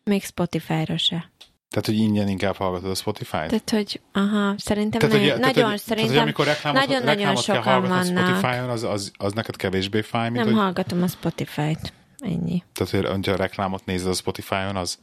[0.03, 1.32] Még Spotify-ra se.
[1.70, 3.47] Tehát, hogy ingyen inkább hallgatod a Spotify-t?
[3.47, 7.36] Tehát, hogy aha, szerintem tehát, nagyon, hogy, nagyon tehát, szerintem tehát, amikor reklámot, nagyon, nagyon
[7.36, 8.05] sokan kell vannak.
[8.05, 10.63] Spotify-on, az, az, az neked kevésbé fáj, mint Nem hogy...
[10.63, 11.93] hallgatom a Spotify-t.
[12.18, 12.63] Ennyi.
[12.74, 14.99] Tehát, hogy, a reklámot nézed a Spotify-on, az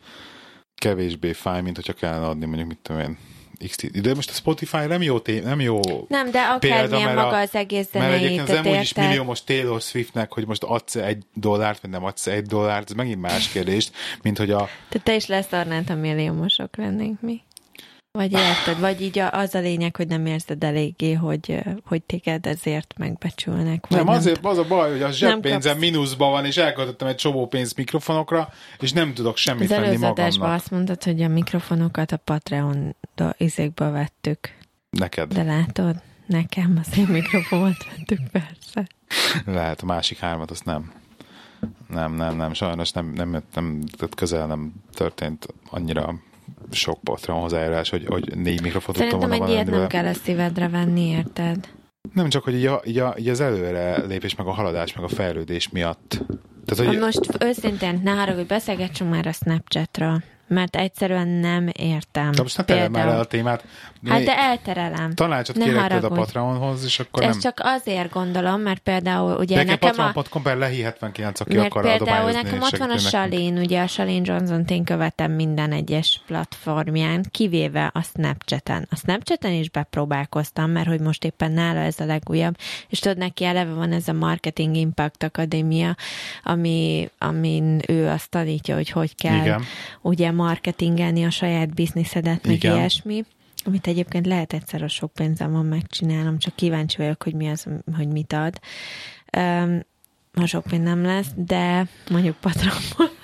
[0.75, 3.19] kevésbé fáj, mint hogyha kellene adni mondjuk, mit tudom én,
[3.69, 7.55] x De most a Spotify nem jó, té- nem jó Nem, de akármilyen maga az
[7.55, 7.87] egész.
[7.93, 12.05] Mert egyébként az nem úgyis milliómos Taylor Swiftnek, hogy most adsz egy dollárt, vagy nem
[12.05, 13.93] adsz egy dollárt, ez megint más kérdést,
[14.23, 14.69] mint hogy a...
[14.89, 17.43] Tehát te is leszarnád, ha milliómosok lennénk mi.
[18.19, 18.81] Vagy érted?
[18.81, 23.87] Vagy így az a lényeg, hogy nem érzed eléggé, hogy, hogy téged ezért megbecsülnek.
[23.87, 27.17] Vagy nem, nem, azért az a baj, hogy a zseppénzem mínuszban van, és elköltöttem egy
[27.17, 28.49] csomó pénzt mikrofonokra,
[28.79, 30.53] és nem tudok semmit az venni magamnak.
[30.53, 32.97] azt mondtad, hogy a mikrofonokat a Patreon
[33.37, 34.39] izékbe vettük.
[34.91, 35.33] Neked.
[35.33, 35.97] De látod,
[36.27, 38.89] nekem az én mikrofonot vettük, persze.
[39.47, 40.93] Lehet, a másik hármat azt nem.
[41.89, 43.85] Nem, nem, nem, sajnos nem, nem, nem, nem
[44.17, 46.15] közel nem történt annyira
[46.71, 50.69] sok Patreon hozzájárulás, hogy, hogy négy mikrofont tudtam volna egy ilyet nem kell ezt szívedre
[50.69, 51.69] venni, érted?
[52.13, 55.05] Nem csak, hogy így, a, így, a, így az előre lépés, meg a haladás, meg
[55.05, 56.25] a fejlődés miatt.
[56.65, 56.99] Tehát, hogy...
[56.99, 62.31] Most őszintén, ne haragudj, beszélgetsünk már a Snapchatról mert egyszerűen nem értem.
[62.31, 63.65] De most ne terel már el a témát.
[64.09, 65.15] Hát de elterelem.
[65.15, 67.41] Tanácsot ne kérek a Patreonhoz, és akkor Ezt nem...
[67.41, 71.83] csak azért gondolom, mert például ugye nekem, nekem patreon.com per lehi 79, aki mert akar
[71.83, 77.25] például nekem ott van a Salin, ugye a Salin johnson én követem minden egyes platformján,
[77.31, 78.87] kivéve a Snapchaten.
[78.91, 82.57] A Snapchaten is bepróbálkoztam, mert hogy most éppen nála ez a legújabb,
[82.89, 85.97] és tudod, neki eleve van ez a Marketing Impact Akadémia,
[86.43, 89.63] ami, amin ő azt tanítja, hogy hogy kell Igen.
[90.01, 92.77] ugye marketingelni a saját bizniszedet, meg Igen.
[92.77, 93.25] ilyesmi
[93.67, 97.67] amit egyébként lehet egyszer a sok pénzem van, megcsinálom, csak kíváncsi vagyok, hogy mi az,
[97.97, 98.61] hogy mit ad.
[99.39, 99.81] Um,
[100.35, 103.11] ha sok pénz nem lesz, de mondjuk patronból.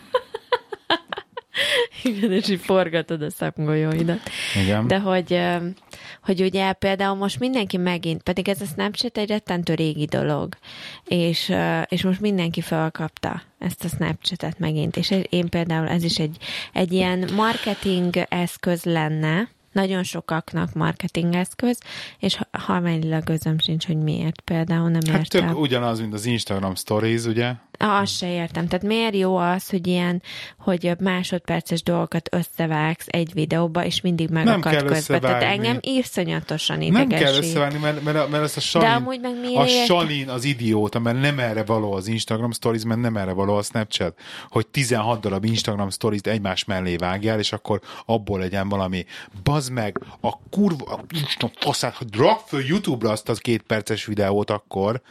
[2.03, 4.21] Igen, és így forgatod a szemgolyóidat.
[4.63, 4.87] Igen.
[4.87, 5.41] De hogy,
[6.23, 10.57] hogy ugye például most mindenki megint, pedig ez a Snapchat egy rettentő régi dolog,
[11.05, 11.53] és,
[11.89, 16.37] és most mindenki felkapta ezt a Snapchatet megint, és én például ez is egy,
[16.73, 21.79] egy ilyen marketing eszköz lenne, nagyon sokaknak marketingeszköz,
[22.19, 25.43] és halványilag közöm sincs, hogy miért például nem hát értem.
[25.43, 27.53] Hát tök ugyanaz, mint az Instagram Stories, ugye?
[27.83, 28.67] Azt se értem.
[28.67, 30.23] Tehát miért jó az, hogy ilyen,
[30.59, 35.19] hogy másodperces dolgokat összevágsz egy videóba, és mindig megakad közbe.
[35.19, 37.09] Tehát engem iszonyatosan idegesít.
[37.09, 40.45] Nem kell összevágni, mert, mert, mert ezt a Salin, De amúgy meg a Salin az
[40.45, 44.19] idióta, mert nem erre való az Instagram Stories, mert nem erre való a Snapchat,
[44.49, 49.05] hogy 16 darab Instagram Stories-t egymás mellé vágjál, és akkor abból legyen valami.
[49.43, 51.05] Bazd meg, a kurva,
[51.39, 55.03] a faszát, hogy rak föl YouTube-ra azt az két perces videót akkor,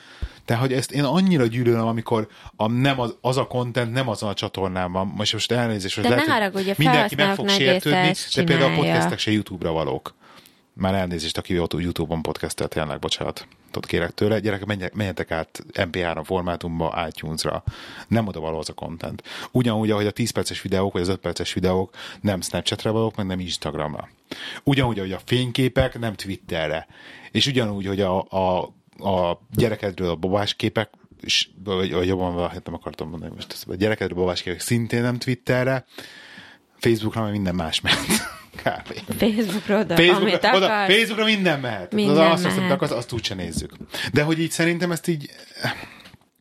[0.50, 4.30] tehát, hogy ezt én annyira gyűlölöm, amikor a, nem az, az a content nem azon
[4.30, 5.08] a csatornán van.
[5.08, 9.32] Most, most elnézést, hogy lehet, haragudj, mindenki meg fog sértődni, de például a podcastek se
[9.32, 10.16] YouTube-ra valók.
[10.74, 13.48] Már elnézést, aki YouTube-on podcastet, tényleg, bocsánat.
[13.72, 17.64] Tudod, kérek tőle, gyerekek, menjetek, menjetek át MP3 formátumba, iTunes-ra.
[18.08, 19.24] Nem oda való az a content.
[19.52, 23.26] Ugyanúgy, ahogy a 10 perces videók, vagy az 5 perces videók nem Snapchatre valók, meg
[23.26, 24.10] nem Instagramra.
[24.64, 26.88] Ugyanúgy, ahogy a fényképek nem Twitterre.
[27.32, 30.90] És ugyanúgy, hogy a, a a gyerekedről a babás képek,
[31.22, 34.60] és, vagy, vagy jobban hát nem akartam mondani most ezt, a gyerekedről a babás képek
[34.60, 35.86] szintén nem Twitterre,
[36.78, 38.06] Facebookra meg minden más mehet.
[39.18, 41.94] Facebookra oda, Facebookra, amit oda, Facebookra minden mehet.
[41.94, 42.72] Minden oda azt, mehet.
[42.72, 43.74] Azt, azt, azt úgyse nézzük.
[44.14, 45.30] De hogy így szerintem ezt így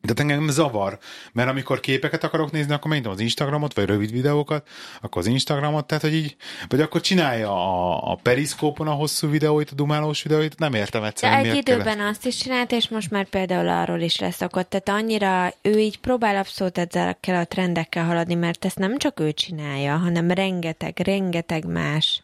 [0.01, 0.97] de engem zavar,
[1.31, 4.67] mert amikor képeket akarok nézni, akkor megintem az Instagramot, vagy rövid videókat,
[5.01, 6.35] akkor az Instagramot, tehát hogy így,
[6.67, 11.07] vagy akkor csinálja a, a periszkópon a hosszú videóit, a dumálós videóit, nem értem De
[11.07, 12.11] egyszerűen, egy miért időben kellett.
[12.11, 14.69] azt is csinált, és most már például arról is leszokott.
[14.69, 19.31] Tehát annyira ő így próbál abszolút ezekkel a trendekkel haladni, mert ezt nem csak ő
[19.31, 22.21] csinálja, hanem rengeteg, rengeteg más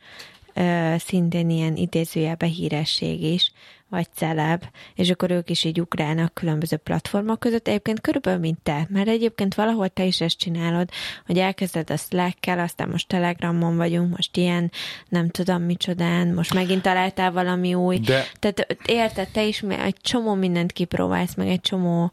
[0.53, 3.51] ö, szintén ilyen idézőjelbe híresség is,
[3.95, 4.63] vagy celeb,
[4.95, 7.67] és akkor ők is így ugrálnak különböző platformok között.
[7.67, 10.89] Egyébként körülbelül mint te, mert egyébként valahol te is ezt csinálod,
[11.25, 14.71] hogy elkezded a Slack-kel, aztán most Telegramon vagyunk, most ilyen,
[15.09, 17.97] nem tudom micsodán, most megint találtál valami új.
[17.97, 22.11] De- Tehát érted, te is egy csomó mindent kipróbálsz, meg egy csomó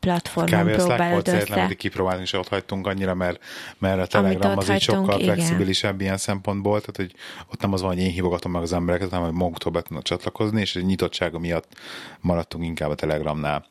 [0.00, 0.70] platformon Kb.
[0.70, 1.62] próbálod össze.
[1.62, 3.40] amit kipróbálni, és ott hagytunk annyira, mert,
[3.78, 5.34] mert a Telegram az így sokkal igen.
[5.34, 7.14] flexibilisebb ilyen szempontból, tehát hogy
[7.52, 10.02] ott nem az van, hogy én hívogatom meg az embereket, hanem hogy maguktól be tudnak
[10.02, 11.76] csatlakozni, és egy nyitottsága miatt
[12.20, 13.66] maradtunk inkább a Telegramnál.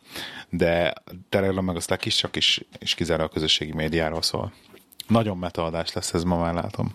[0.49, 0.93] De
[1.29, 4.53] Telegram meg a Slack is csak is, is kizárólag a közösségi médiáról szól.
[5.07, 6.93] Nagyon metaadás lesz ez, ma már látom.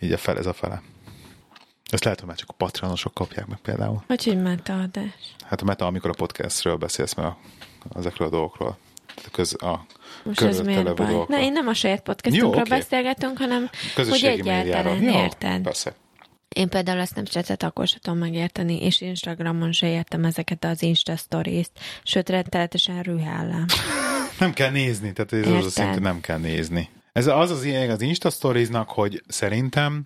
[0.00, 0.82] Így a fel, ez a fele.
[1.90, 4.02] Ezt lehet, hogy már csak a patronosok kapják meg például.
[4.06, 5.34] Hogy, hogy metaadás?
[5.44, 7.38] Hát a meta, amikor a podcastről beszélsz, mert a,
[7.98, 8.78] ezekről a dolgokról.
[9.32, 9.86] Köz, a
[10.22, 11.24] Most ez miért baj?
[11.28, 12.68] Na, én nem a saját podcastunkról Jó, oké.
[12.68, 15.18] beszélgetünk, hanem hogy Közösségi egyáltalán, médiáról.
[15.18, 15.62] Jó, érted?
[15.62, 15.94] Persze.
[16.54, 21.16] Én például a Snapchatet akkor sem tudom megérteni, és Instagramon se értem ezeket az Insta
[21.16, 21.66] stories
[22.02, 23.64] sőt, rettenetesen rühellem.
[24.38, 25.64] Nem kell nézni, tehát ez az Érted.
[25.66, 26.88] a szintű nem kell nézni.
[27.12, 30.02] Ez az az ilyen az Insta Stories-nak, hogy szerintem,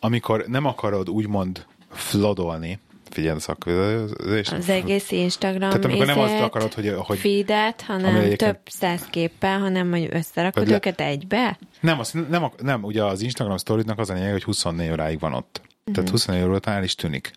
[0.00, 2.78] amikor nem akarod úgymond flodolni,
[3.10, 8.14] figyelj a szakközés, Az egész Instagram Tehát amikor nem azt akarod, hogy- hogy- feedet, hanem
[8.16, 11.58] egyébként- több száz képpel, hanem hogy összerakod le- őket egybe.
[11.80, 15.34] Nem, az, nem, nem, ugye az Instagram sztoridnak az a lényeg, hogy 24 óráig van
[15.34, 15.60] ott.
[15.88, 15.94] Mhm.
[15.94, 17.30] Tehát 24 óra után el is tűnik.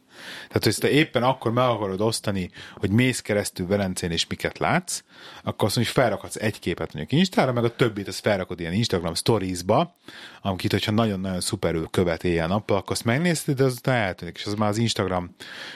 [0.48, 5.04] Tehát, hogy te éppen akkor meg akarod osztani, hogy mész keresztül Velencén és miket látsz,
[5.44, 8.74] akkor azt mondjuk, hogy felrakhatsz egy képet mondjuk Instára, meg a többit azt felrakod ilyen
[8.74, 9.96] Instagram Stories-ba,
[10.42, 14.54] amit, hogyha nagyon-nagyon szuperül követ éjjel nappal, akkor azt megnézted, de azután eltűnik, és az
[14.54, 15.36] már az Instagram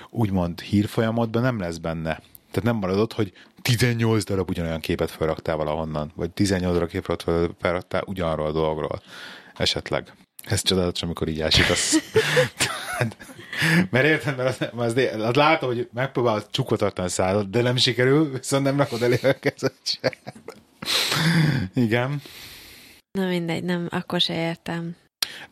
[0.09, 2.21] úgymond hírfolyamodban nem lesz benne.
[2.51, 7.25] Tehát nem marad ott, hogy 18 darab ugyanolyan képet felraktál valahonnan, vagy 18 darab képet
[7.59, 9.01] felraktál ugyanarról a dologról.
[9.55, 10.13] Esetleg.
[10.45, 11.37] Ez csodálatos, amikor így.
[12.57, 13.17] Tehát,
[13.89, 17.75] mert érted, mert az, az, az látom, hogy megpróbálod csukva tartani a szádat, de nem
[17.75, 20.11] sikerül, viszont nem rakod elé a kezed sem.
[21.73, 22.21] Igen.
[23.11, 24.95] Na mindegy, nem, akkor se értem.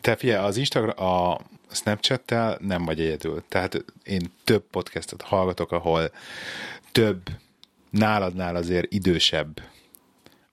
[0.02, 1.40] Te figyelj, az Instagram, a
[1.72, 3.44] Snapchat-tel nem vagy egyedül.
[3.48, 6.12] Tehát én több podcastot hallgatok, ahol
[6.92, 7.22] több
[7.90, 9.62] náladnál azért idősebb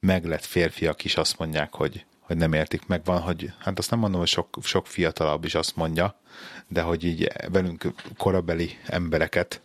[0.01, 3.04] meglett férfiak is azt mondják, hogy, hogy nem értik meg.
[3.04, 6.20] Van, hogy, hát azt nem mondom, hogy sok, sok fiatalabb is azt mondja,
[6.68, 9.62] de hogy így velünk korabeli embereket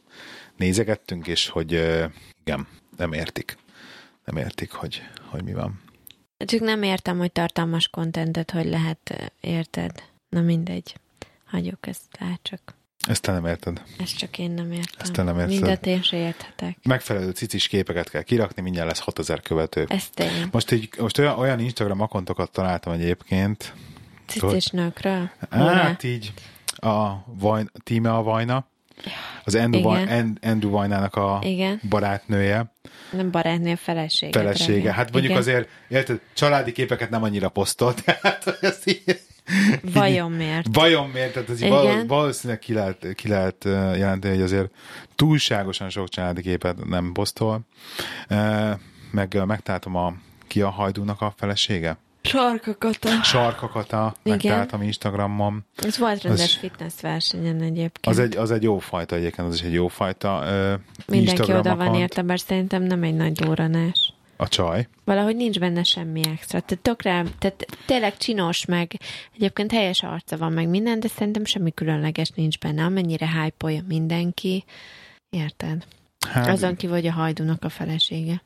[0.57, 1.71] nézegettünk, és hogy
[2.39, 3.57] igen, nem értik.
[4.23, 5.81] Nem értik, hogy, hogy mi van.
[6.37, 10.03] Csak nem értem, hogy tartalmas kontentet, hogy lehet, érted?
[10.29, 10.95] Na mindegy.
[11.45, 12.74] Hagyjuk ezt, lát csak.
[13.07, 13.81] Ezt te nem érted.
[13.99, 14.95] Ezt csak én nem értem.
[14.97, 15.49] Ezt te nem érted.
[15.51, 16.77] Mindet én se érthetek.
[16.83, 19.85] Megfelelő cicis képeket kell kirakni, mindjárt lesz 6000 követő.
[19.89, 20.47] Ez tény.
[20.51, 23.73] Most, így, most olyan, olyan Instagram akontokat találtam egyébként.
[24.27, 25.29] Cicis nőkről?
[25.49, 26.33] Hát így
[26.75, 28.67] a Vajn, Tíme a Vajna,
[29.43, 31.81] az Endu, En- Endu Vajnának a Igen.
[31.89, 32.73] barátnője,
[33.11, 34.39] Nem barátnő, a felesége.
[34.39, 34.93] felesége.
[34.93, 35.37] Hát mondjuk Igen.
[35.37, 39.19] azért, érted, családi képeket nem annyira posztolt, tehát ezt így,
[39.93, 40.67] Vajon miért?
[40.71, 41.33] Vajon miért?
[41.33, 41.71] Tehát ez Igen.
[41.71, 43.63] val- valószínűleg ki lehet, ki lehet
[43.97, 44.71] jelenteni, hogy azért
[45.15, 47.59] túlságosan sok családi képet nem posztol.
[49.11, 50.13] Meg ö, megtaláltam a
[50.47, 51.97] ki a hajdúnak a felesége?
[52.21, 53.09] Sarkakata.
[53.23, 55.65] Sarkakata, megtaláltam Instagramon.
[55.75, 58.05] Ez volt rendes Az- fitness versenyen egyébként.
[58.07, 60.73] Az egy, az egy jó fajta egyébként, az is egy jó fajta ö,
[61.07, 62.01] Mindenki Instagram oda van account.
[62.01, 64.13] érte, bár szerintem nem egy nagy durranás.
[64.37, 64.87] A csaj.
[65.03, 66.59] Valahogy nincs benne semmi extra.
[66.59, 68.91] Tehát tökre, tehát tényleg csinos, meg
[69.35, 72.83] egyébként helyes arca van, meg minden, de szerintem semmi különleges nincs benne.
[72.83, 74.63] Amennyire hype mindenki,
[75.29, 75.85] érted?
[76.29, 78.41] Hát, Azon kívül, hogy a hajdúnak a felesége.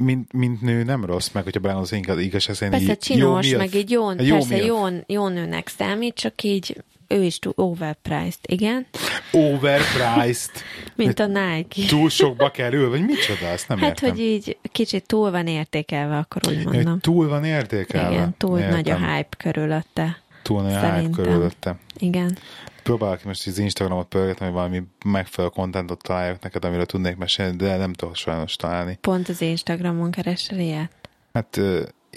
[0.00, 3.58] mint, mint nő nem rossz, meg hogyha belegondolsz inkább igazság szerint Persze így csinos, milf.
[3.58, 4.66] meg így jó, Egy jó persze milf.
[4.66, 6.76] jó, jó nőnek számít, csak így
[7.08, 8.86] ő is túl overpriced, igen?
[9.32, 10.50] Overpriced.
[10.96, 11.86] Mint a Nike.
[11.86, 14.10] Túl sokba kerül, vagy micsoda, ezt nem Hát, értem.
[14.10, 16.84] hogy így kicsit túl van értékelve, akkor úgy mondom.
[16.92, 18.10] hogy túl van értékelve.
[18.14, 18.74] Igen, túl Értem.
[18.74, 20.20] nagy a hype körülötte.
[20.42, 21.78] Túl nagy a hype körülötte.
[21.98, 22.38] Igen.
[22.82, 27.76] Próbálok most az Instagramot pörgetni, hogy valami megfelelő kontentot találjak neked, amiről tudnék mesélni, de
[27.76, 28.98] nem tudok sajnos találni.
[29.00, 30.90] Pont az Instagramon keresel ilyet.
[31.32, 31.60] Hát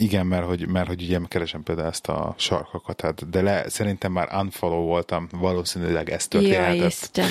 [0.02, 4.12] Igen, mert hogy, mert hogy ugye keresem például ezt a sarkakat, tehát, de le, szerintem
[4.12, 7.22] már unfollow voltam, valószínűleg ez történhetett.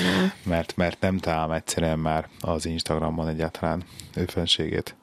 [0.43, 3.83] Mert, mert nem találom egyszerűen már az Instagramon egyáltalán
[4.15, 4.95] ő fenségét.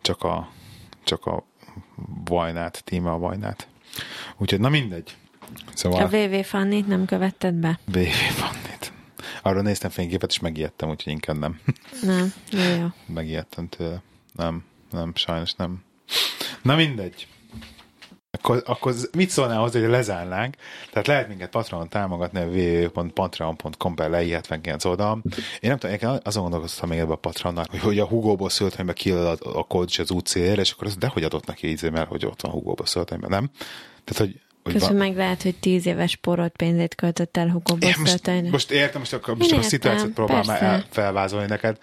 [0.00, 0.48] Csak a,
[1.04, 1.44] csak a
[2.24, 3.68] Vajnát, Tíma a Vajnát.
[4.36, 5.16] Úgyhogy na mindegy.
[5.74, 6.02] Szóval...
[6.02, 7.78] A VV Fannit nem követted be?
[7.84, 8.92] VV Fannit.
[9.42, 11.60] Arra néztem fényképet, és megijedtem, úgyhogy inkább nem.
[12.02, 12.86] Nem, jó, jó.
[13.06, 14.02] Megijedtem tőle.
[14.32, 15.84] Nem, nem, sajnos nem.
[16.66, 17.26] Na mindegy.
[18.30, 20.54] Akkor, akkor mit szólnál hozzá, hogy lezárnánk?
[20.90, 25.22] Tehát lehet minket Patreon támogatni a www.patreon.com per lei 79 oldal.
[25.60, 28.92] Én nem tudom, én azon gondolkoztam még ebbe a Patreonnak, hogy, hogy a Hugóból szöltönybe
[28.92, 32.40] kiadott a kód az útcél, és akkor az dehogy adott neki ízé, mert hogy ott
[32.40, 33.50] van Hugóból szöltönybe, nem?
[34.04, 34.40] Tehát, hogy
[34.72, 35.06] Közben van...
[35.06, 37.96] meg lehet, hogy tíz éves porot pénzét költött el Hugo most,
[38.50, 41.78] most értem, most, akkor, most értem, a szituációt próbálom felvázolni neked,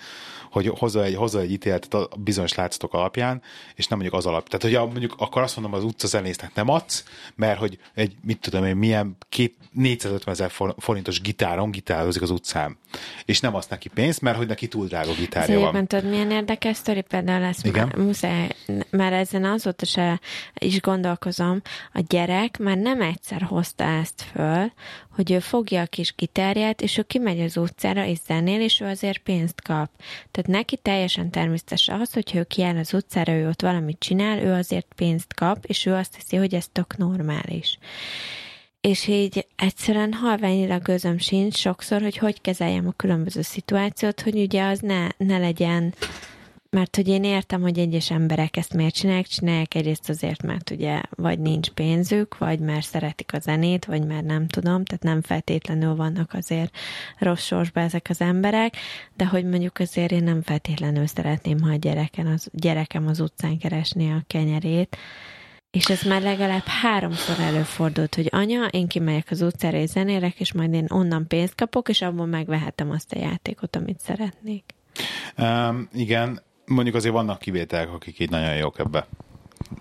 [0.53, 3.41] hogy hozza egy, hozza egy ítéletet a bizonyos látszatok alapján,
[3.75, 4.49] és nem mondjuk az alap.
[4.49, 7.03] Tehát, hogy mondjuk akkor azt mondom, az utca zenésznek nem adsz,
[7.35, 12.77] mert hogy egy, mit tudom én, milyen két, 450 ezer forintos gitáron gitározik az utcán.
[13.25, 15.87] És nem azt neki pénzt, mert hogy neki túl drága gitárja van.
[15.87, 17.87] tudod, milyen érdekes sztori például lesz, Igen?
[17.87, 18.47] Már, muszáj,
[18.89, 20.19] mert ezen azóta se
[20.53, 21.61] is gondolkozom,
[21.93, 24.71] a gyerek már nem egyszer hozta ezt föl,
[25.15, 28.85] hogy ő fogja a kis gitárját, és ő kimegy az utcára, és zenél, és ő
[28.85, 29.89] azért pénzt kap.
[30.31, 34.51] Tehát neki teljesen természetes az, hogy ő kiáll az utcára, ő ott valamit csinál, ő
[34.51, 37.77] azért pénzt kap, és ő azt hiszi, hogy ez tök normális.
[38.81, 44.63] És így egyszerűen halványira gözöm sincs sokszor, hogy hogy kezeljem a különböző szituációt, hogy ugye
[44.63, 45.93] az ne, ne legyen
[46.73, 51.01] mert hogy én értem, hogy egyes emberek ezt miért csinálják, csinálják egyrészt azért, mert ugye
[51.09, 55.95] vagy nincs pénzük, vagy mert szeretik a zenét, vagy mert nem tudom, tehát nem feltétlenül
[55.95, 56.75] vannak azért
[57.17, 58.75] rossz sorsba ezek az emberek,
[59.15, 63.57] de hogy mondjuk azért én nem feltétlenül szeretném, ha a gyereken az, gyerekem az utcán
[63.57, 64.97] keresni a kenyerét,
[65.71, 70.53] és ez már legalább háromszor előfordult, hogy anya, én kimegyek az utcára és zenérek, és
[70.53, 74.63] majd én onnan pénzt kapok, és abból megvehetem azt a játékot, amit szeretnék.
[75.37, 76.41] Um, igen,
[76.73, 79.07] mondjuk azért vannak kivételek, akik így nagyon jók ebbe.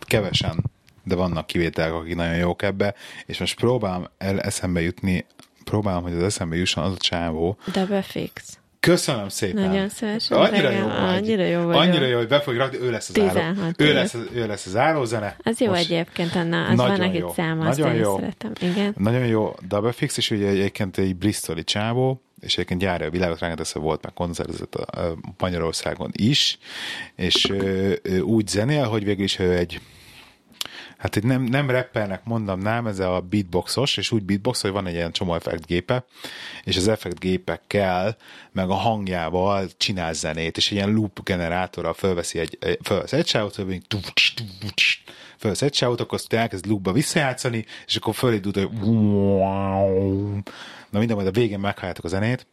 [0.01, 0.65] Kevesen,
[1.05, 2.95] de vannak kivételek, akik nagyon jók ebbe,
[3.27, 5.27] és most próbálom el eszembe jutni,
[5.65, 7.57] próbálom, hogy az eszembe jusson az a csávó.
[7.73, 8.57] Double fix.
[8.81, 9.67] Köszönöm szépen.
[9.67, 10.39] Nagyon szívesen.
[10.39, 10.97] Annyira jó, vagy.
[10.97, 11.77] Annyira jó vagy.
[11.77, 13.61] Annyira jó, hogy be fogjuk rakni, ő lesz az záró.
[13.77, 15.37] Ő lesz, ő lesz az zárózene.
[15.43, 18.17] Az jó Most egyébként, Anna, az van egy száma, nagyon jó.
[18.17, 18.53] szeretem.
[18.61, 18.95] Igen.
[18.99, 23.39] Nagyon jó Double Fix, és ugye egyébként egy bristoli csávó, és egyébként járja a világot,
[23.39, 26.59] rengeteg volt meg koncertezett a Magyarországon is,
[27.17, 29.81] és ő, ő úgy zenél, hogy végül is ő egy
[31.03, 34.87] hát itt nem, nem rappernek mondom, nem, ez a beatboxos, és úgy beatbox, hogy van
[34.87, 36.05] egy ilyen csomó effektgépe,
[36.65, 38.17] és az effektgépekkel,
[38.53, 43.57] meg a hangjával csinál zenét, és egy ilyen loop generátorral fölveszi egy, fölvesz egy sávot,
[45.43, 48.69] fölvesz egy sávot, akkor azt elkezd loopba visszajátszani, és akkor fölidult, hogy
[50.91, 52.47] na minden, majd a végén meghalljátok a zenét,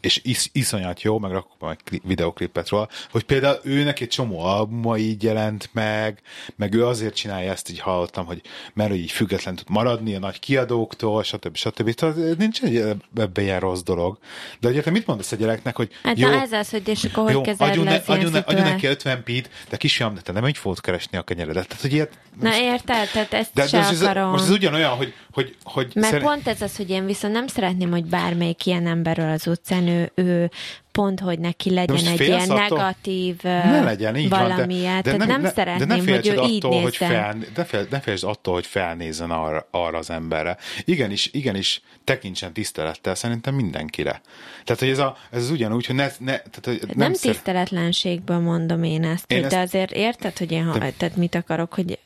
[0.00, 4.96] és is, iszonyat jó, meg rakok majd videoklipet róla, hogy például őnek egy csomó albuma
[4.96, 6.20] így jelent meg,
[6.56, 8.40] meg ő azért csinálja ezt, így hallottam, hogy
[8.74, 11.56] mert így független tud maradni a nagy kiadóktól, stb.
[11.56, 11.94] stb.
[11.94, 12.76] Tehát nincs egy
[13.16, 14.18] ebben ilyen rossz dolog.
[14.60, 17.22] De egyébként mit mondasz a gyereknek, hogy hát jó, na ez az, hogy és akkor
[17.24, 20.44] hogy jó, kezeled le adjunk, ne, adjunk neki 50 pít, de kisfiam, de te nem
[20.44, 21.66] egy fogod keresni a kenyeredet.
[21.66, 24.24] Tehát, hogy ilyet, Na érted, tehát ezt de, se most akarom.
[24.24, 26.20] Ez, most ez ugyanolyan, hogy, hogy, hogy Mert szer...
[26.20, 30.10] pont ez az, hogy én viszont nem szeretném, hogy bármelyik ilyen emberről az utcán ő,
[30.14, 30.50] ő
[30.92, 34.92] pont, hogy neki legyen egy ilyen attól, negatív ne legyen, így valamilyen.
[34.92, 37.38] Van, de, de Tehát nem, nem szeretném, de ne hogy ő attól, így hogy fel,
[37.54, 40.56] de fél, ne féltsd attól, hogy felnézzen arra, arra az emberre.
[40.84, 44.20] Igenis, igenis, tekintsen tisztelettel szerintem mindenkire.
[44.64, 46.06] Tehát, hogy ez, a, ez ugyanúgy, hogy ne...
[46.18, 47.32] ne tehát, hogy nem nem szer...
[47.32, 49.54] tiszteletlenségből mondom én ezt, én hogy ezt...
[49.54, 50.92] de azért érted, hogy én, de...
[50.96, 51.98] tehát mit akarok, hogy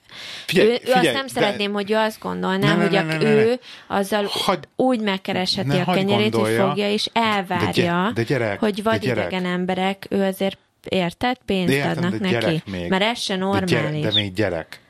[0.47, 1.33] Figyelj, ő, figyelj, ő azt nem de...
[1.33, 4.59] szeretném, hogy ő azt gondolná, ne, hogy ne, ne, ne, ő azzal Hagy...
[4.77, 9.05] úgy megkeresheti ne, a kenyerét, hogy fogja, és elvárja, de, gy- de gyerek, hogy vagy
[9.05, 10.59] idegen emberek, ő azért
[10.89, 12.63] érted, pénzt értem, adnak neki.
[12.71, 12.89] Még.
[12.89, 13.71] Mert ez se normális.
[13.71, 14.81] De, gyere, de még gyerek.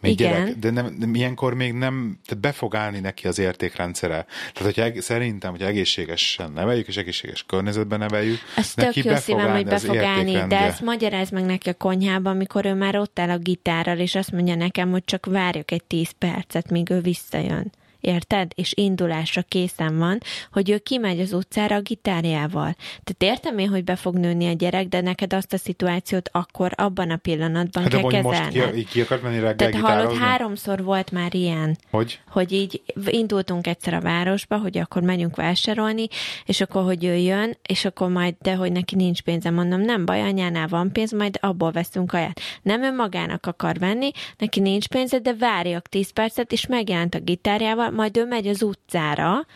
[0.00, 0.32] Még Igen.
[0.32, 4.26] gyerek, de nem, de ilyenkor még nem, tehát be fog állni neki az értékrendszere.
[4.52, 9.50] Tehát, hogyha szerintem, hogy egészségesen neveljük, és egészséges környezetben neveljük, Ez neki tök jó szívem,
[9.50, 13.18] hogy be fog állni, de ezt magyaráz meg neki a konyhában, amikor ő már ott
[13.18, 17.00] áll a gitárral, és azt mondja nekem, hogy csak várjuk egy tíz percet, míg ő
[17.00, 18.52] visszajön érted?
[18.54, 20.18] És indulásra készen van,
[20.52, 22.74] hogy ő kimegy az utcára a gitárjával.
[23.04, 26.72] Tehát értem én, hogy be fog nőni a gyerek, de neked azt a szituációt akkor
[26.76, 28.74] abban a pillanatban Hát de kell most kezelned.
[28.74, 32.20] ki, ki akart menni reggel Tehát hallod, háromszor volt már ilyen, Hogy?
[32.28, 36.06] hogy így indultunk egyszer a városba, hogy akkor menjünk vásárolni,
[36.44, 40.04] és akkor, hogy ő jön, és akkor majd, de hogy neki nincs pénze, mondom, nem
[40.04, 42.40] baj, anyánál van pénz, majd abból veszünk kaját.
[42.62, 47.18] Nem ő magának akar venni, neki nincs pénze, de várjak 10 percet, és megjelent a
[47.20, 49.46] gitárjával, majd ő megy az utcára,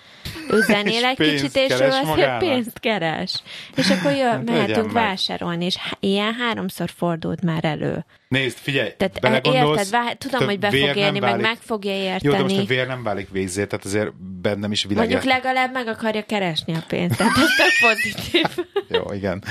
[0.51, 3.43] ő zenél egy kicsit, és ő azt pénzt keres.
[3.77, 4.95] És akkor jön, Hát mehetünk meg.
[4.95, 8.05] vásárolni, és ilyen háromszor fordult már elő.
[8.29, 11.93] Nézd, figyelj, Tehát e- érted, vá- tudom, hogy be fog élni, meg válik- meg fogja
[11.93, 12.67] Jó, de most a érteni.
[12.67, 15.09] vér nem válik vízzé, tehát azért bennem is világ.
[15.11, 18.65] Mondjuk legalább meg akarja keresni a pénzt, tehát ez tök pozitív.
[18.99, 19.43] Jó, igen.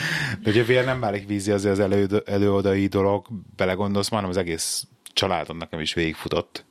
[0.43, 3.25] De ugye vér nem válik vízi, azért az elő, előadai dolog,
[3.55, 6.65] belegondolsz, már az egész családon nekem is végigfutott.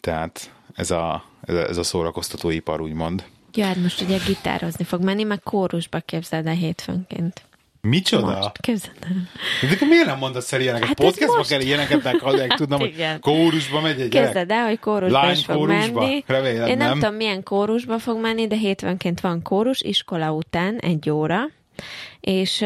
[0.00, 3.24] Tehát ez a, ez a, ez a szórakoztató ipar, úgymond.
[3.54, 7.42] Ja, hát most ugye gitározni fog menni, meg kórusba képzeld el hétfőnként.
[7.80, 8.26] Micsoda?
[8.26, 9.28] Most, képzeld el.
[9.78, 10.88] De miért nem mondasz el ilyeneket?
[10.88, 13.20] Hát Hát Podcastba most- kell ilyeneket meghallani, tudnom, hogy igen.
[13.20, 14.08] kórusba megy egy.
[14.08, 16.00] Képzeld el, hogy kórusba Lány is fog kórusba?
[16.00, 16.24] menni.
[16.26, 16.98] Remélem, Én nem, nem.
[16.98, 21.40] tudom, milyen kórusba fog menni, de hétfőnként van kórus, iskola után egy óra,
[22.20, 22.64] és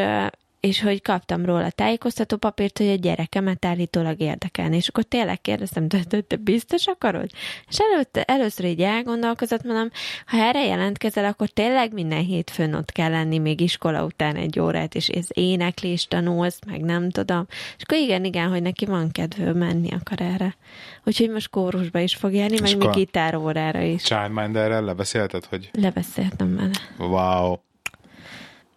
[0.66, 4.76] és hogy kaptam róla tájékoztató papírt, hogy a gyerekemet állítólag érdekelni.
[4.76, 7.30] És akkor tényleg kérdeztem, te, te, te biztos akarod?
[7.68, 9.90] És előtte, először így elgondolkozott, mondom,
[10.26, 14.94] ha erre jelentkezel, akkor tényleg minden hétfőn ott kell lenni még iskola után egy órát,
[14.94, 17.46] és ez éneklés tanulsz, meg nem tudom.
[17.48, 20.56] És akkor igen, igen, hogy neki van kedvő menni akar erre.
[21.04, 24.02] Úgyhogy most kórusba is fog járni, meg még gitárórára is.
[24.02, 26.70] Childminderrel lebeszélted, hogy Lebeszéltem vele.
[26.98, 27.56] wow,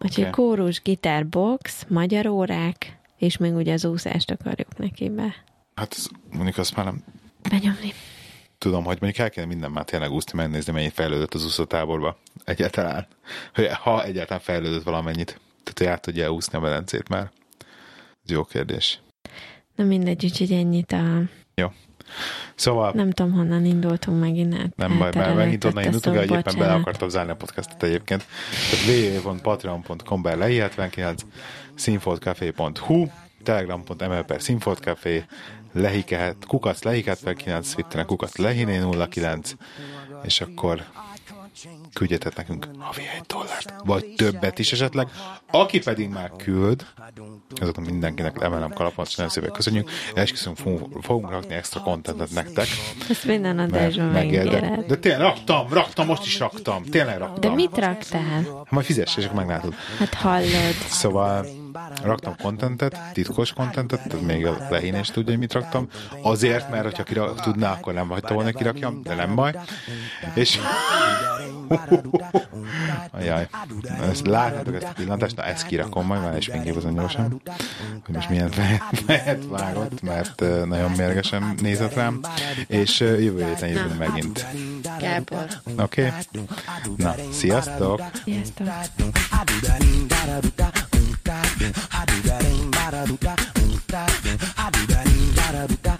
[0.04, 0.32] Úgyhogy Oké.
[0.32, 5.34] kórus, gitár, box, magyar órák, és még ugye az úszást akarjuk neki be
[5.80, 7.04] hát ez, mondjuk azt már nem
[7.50, 7.92] benyomni.
[8.58, 13.06] tudom, hogy mondjuk el kéne minden már tényleg úszni, megnézni, mennyit fejlődött az úszótáborba egyáltalán.
[13.54, 15.40] Hogy ha egyáltalán fejlődött valamennyit.
[15.62, 17.30] Tehát, hogy át tudja úszni a medencét már.
[18.24, 19.00] Ez jó kérdés.
[19.74, 21.22] Na mindegy, úgyhogy ennyit a...
[21.54, 21.72] Jó.
[22.54, 24.76] Szóval Nem tudom, honnan indultunk megint át.
[24.76, 28.26] Nem baj, mert megint onnan indultunk, hogy éppen bele akartam zárni a podcastot egyébként.
[28.70, 31.18] Tehát www.patreon.com per lehi79,
[31.74, 33.06] színfoltcafé.hu,
[33.42, 35.24] telegram.ml per színfoltcafé,
[35.72, 39.54] lehiket, kukac lehiket per 9, Twitteren kukac lehiné 09,
[40.22, 40.84] és akkor
[41.92, 45.08] küldjetek nekünk havi egy dollárt, vagy többet is esetleg.
[45.50, 46.86] Aki pedig már küld,
[47.60, 49.90] azoknak mindenkinek emelem kalapot, és nagyon szépen köszönjük.
[50.14, 52.66] Esküszünk, fogunk, fogunk rakni extra kontentet nektek.
[53.08, 54.86] Ezt minden adásban megígéred.
[54.86, 56.84] De tényleg raktam, raktam, most is raktam.
[56.84, 57.40] Tényleg raktam.
[57.40, 58.64] De mit raktál?
[58.68, 59.74] Majd fizess, és akkor meglátod.
[59.98, 60.74] Hát hallod.
[60.88, 61.46] Szóval
[62.02, 65.88] raktam kontentet, titkos kontentet, tehát még a lehín is tudja, hogy mit raktam.
[66.22, 69.54] Azért, mert hogyha kira, tudná, akkor nem hagyta volna, kirakjam, de nem baj.
[70.34, 70.58] És...
[73.10, 73.48] Ajaj,
[74.10, 77.42] ezt látnátok ezt a pillantást, na ezt kirakom majd, már is megképezem gyorsan,
[78.04, 82.20] hogy most milyen fejet, vágott, mert nagyon mérgesen nézett rám,
[82.66, 84.46] és jövő héten jövünk megint.
[84.98, 85.46] Gábor.
[85.78, 86.06] Oké?
[86.06, 86.44] Okay?
[86.96, 88.02] Na, sziasztok!
[88.24, 88.68] Sziasztok.
[95.80, 95.99] You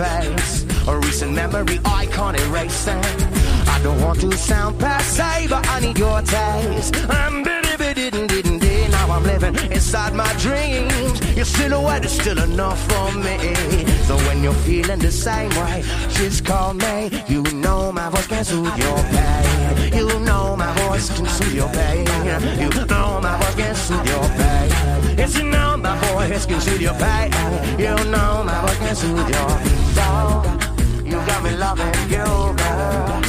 [0.00, 0.64] face.
[0.88, 3.22] A recent memory I can't erase And
[3.68, 6.94] I don't want to sound passe, but I need your taste.
[7.08, 7.44] I'm
[7.94, 8.90] didn't didn't did.
[8.90, 11.18] Now I'm living inside my dreams.
[11.36, 13.36] Your silhouette is still enough for me.
[14.08, 17.10] So when you're feeling the same way, just call me.
[17.28, 19.92] You know my voice can soothe your pain.
[19.98, 22.06] You know my voice can soothe your pain.
[22.62, 24.68] You know my voice can soothe your pain.
[25.18, 27.30] Yes, you know my voice can soothe your pain.
[27.78, 29.79] You know my voice can soothe your pain.
[29.90, 32.24] You got me loving you,
[32.60, 33.20] girl.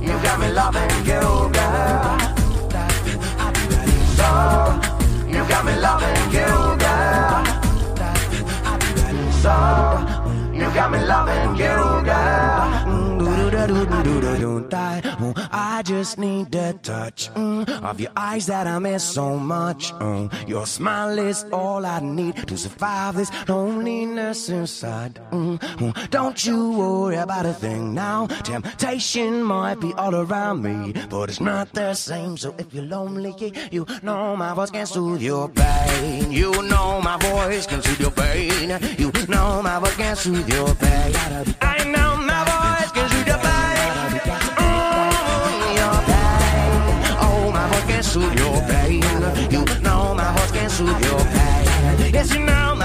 [0.00, 2.18] You got me loving you, girl.
[5.28, 6.48] You got me loving you,
[6.82, 7.44] girl.
[9.42, 9.54] So
[10.54, 11.89] you got me loving you
[13.70, 15.00] do die.
[15.52, 19.92] I just need the touch mm, of your eyes that I miss so much.
[19.94, 25.20] Mm, your smile is all I need to survive this loneliness inside.
[25.30, 26.10] Mm, mm.
[26.10, 28.26] don't you worry about a thing now.
[28.26, 32.36] Temptation might be all around me, but it's not the same.
[32.36, 33.34] So if you're lonely,
[33.70, 36.32] you know my voice can soothe your pain.
[36.32, 38.70] You know my voice can soothe your pain.
[38.98, 41.14] You know my voice can soothe your pain.
[41.60, 42.49] I know my
[44.58, 45.72] Oh,
[48.36, 49.02] your pain.
[49.50, 52.12] You know my heart can subió pain.
[52.12, 52.79] Yes, you know.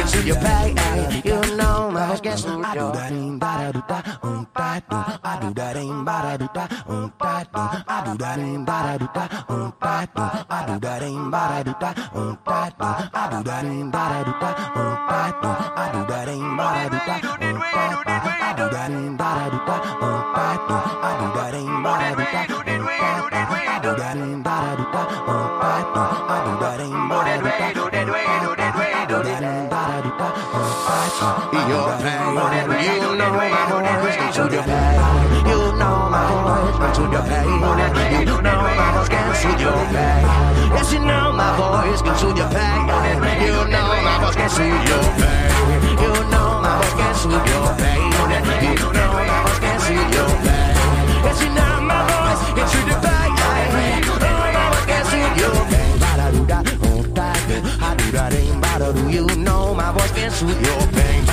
[0.00, 2.44] Into you bag, You know my guess.
[2.46, 4.96] I do that ain't ba da do da um ba do.
[5.24, 7.60] I do that ain't ba da do da um ba do.
[7.88, 10.22] I do that ain't ba da do da um ba do.
[10.50, 12.84] I do that ain't ba da do da um ba do.
[12.84, 14.50] I do that ain't ba da do da
[14.80, 15.48] um ba do.
[15.50, 18.14] I do that ain't ba da do da um ba do.
[18.14, 19.76] I do that ain't ba da do da
[20.06, 20.99] um ba do.
[32.84, 34.96] You know my voice can soothe your pain
[35.50, 37.46] you know my voice can soothe your pain
[38.26, 40.24] you know my voice can soothe your pain
[40.74, 42.80] yes you know my voice can soothe your pain
[43.44, 45.50] you know my voice can soothe your pain
[46.04, 48.00] you know my voice can soothe your pain
[48.64, 50.72] you know my voice can soothe your pain
[51.26, 53.28] yes you know my voice can soothe your pain
[54.08, 56.79] you know my voice can soothe your pain.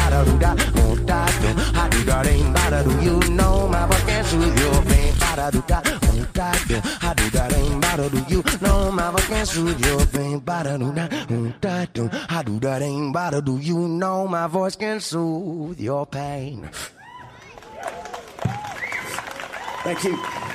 [0.07, 2.53] Bada do da, oh da do, ha do da ding.
[2.53, 5.13] Bada do you know my voice can soothe your pain.
[5.13, 7.81] Bada do da, oh da do, ha do da ding.
[7.81, 10.41] Bada do you know my voice can soothe your pain.
[10.41, 13.13] Bada do da, oh da do, ha do da ding.
[13.13, 16.69] Bada do you know my voice can soothe your pain.
[19.83, 20.46] Thank you.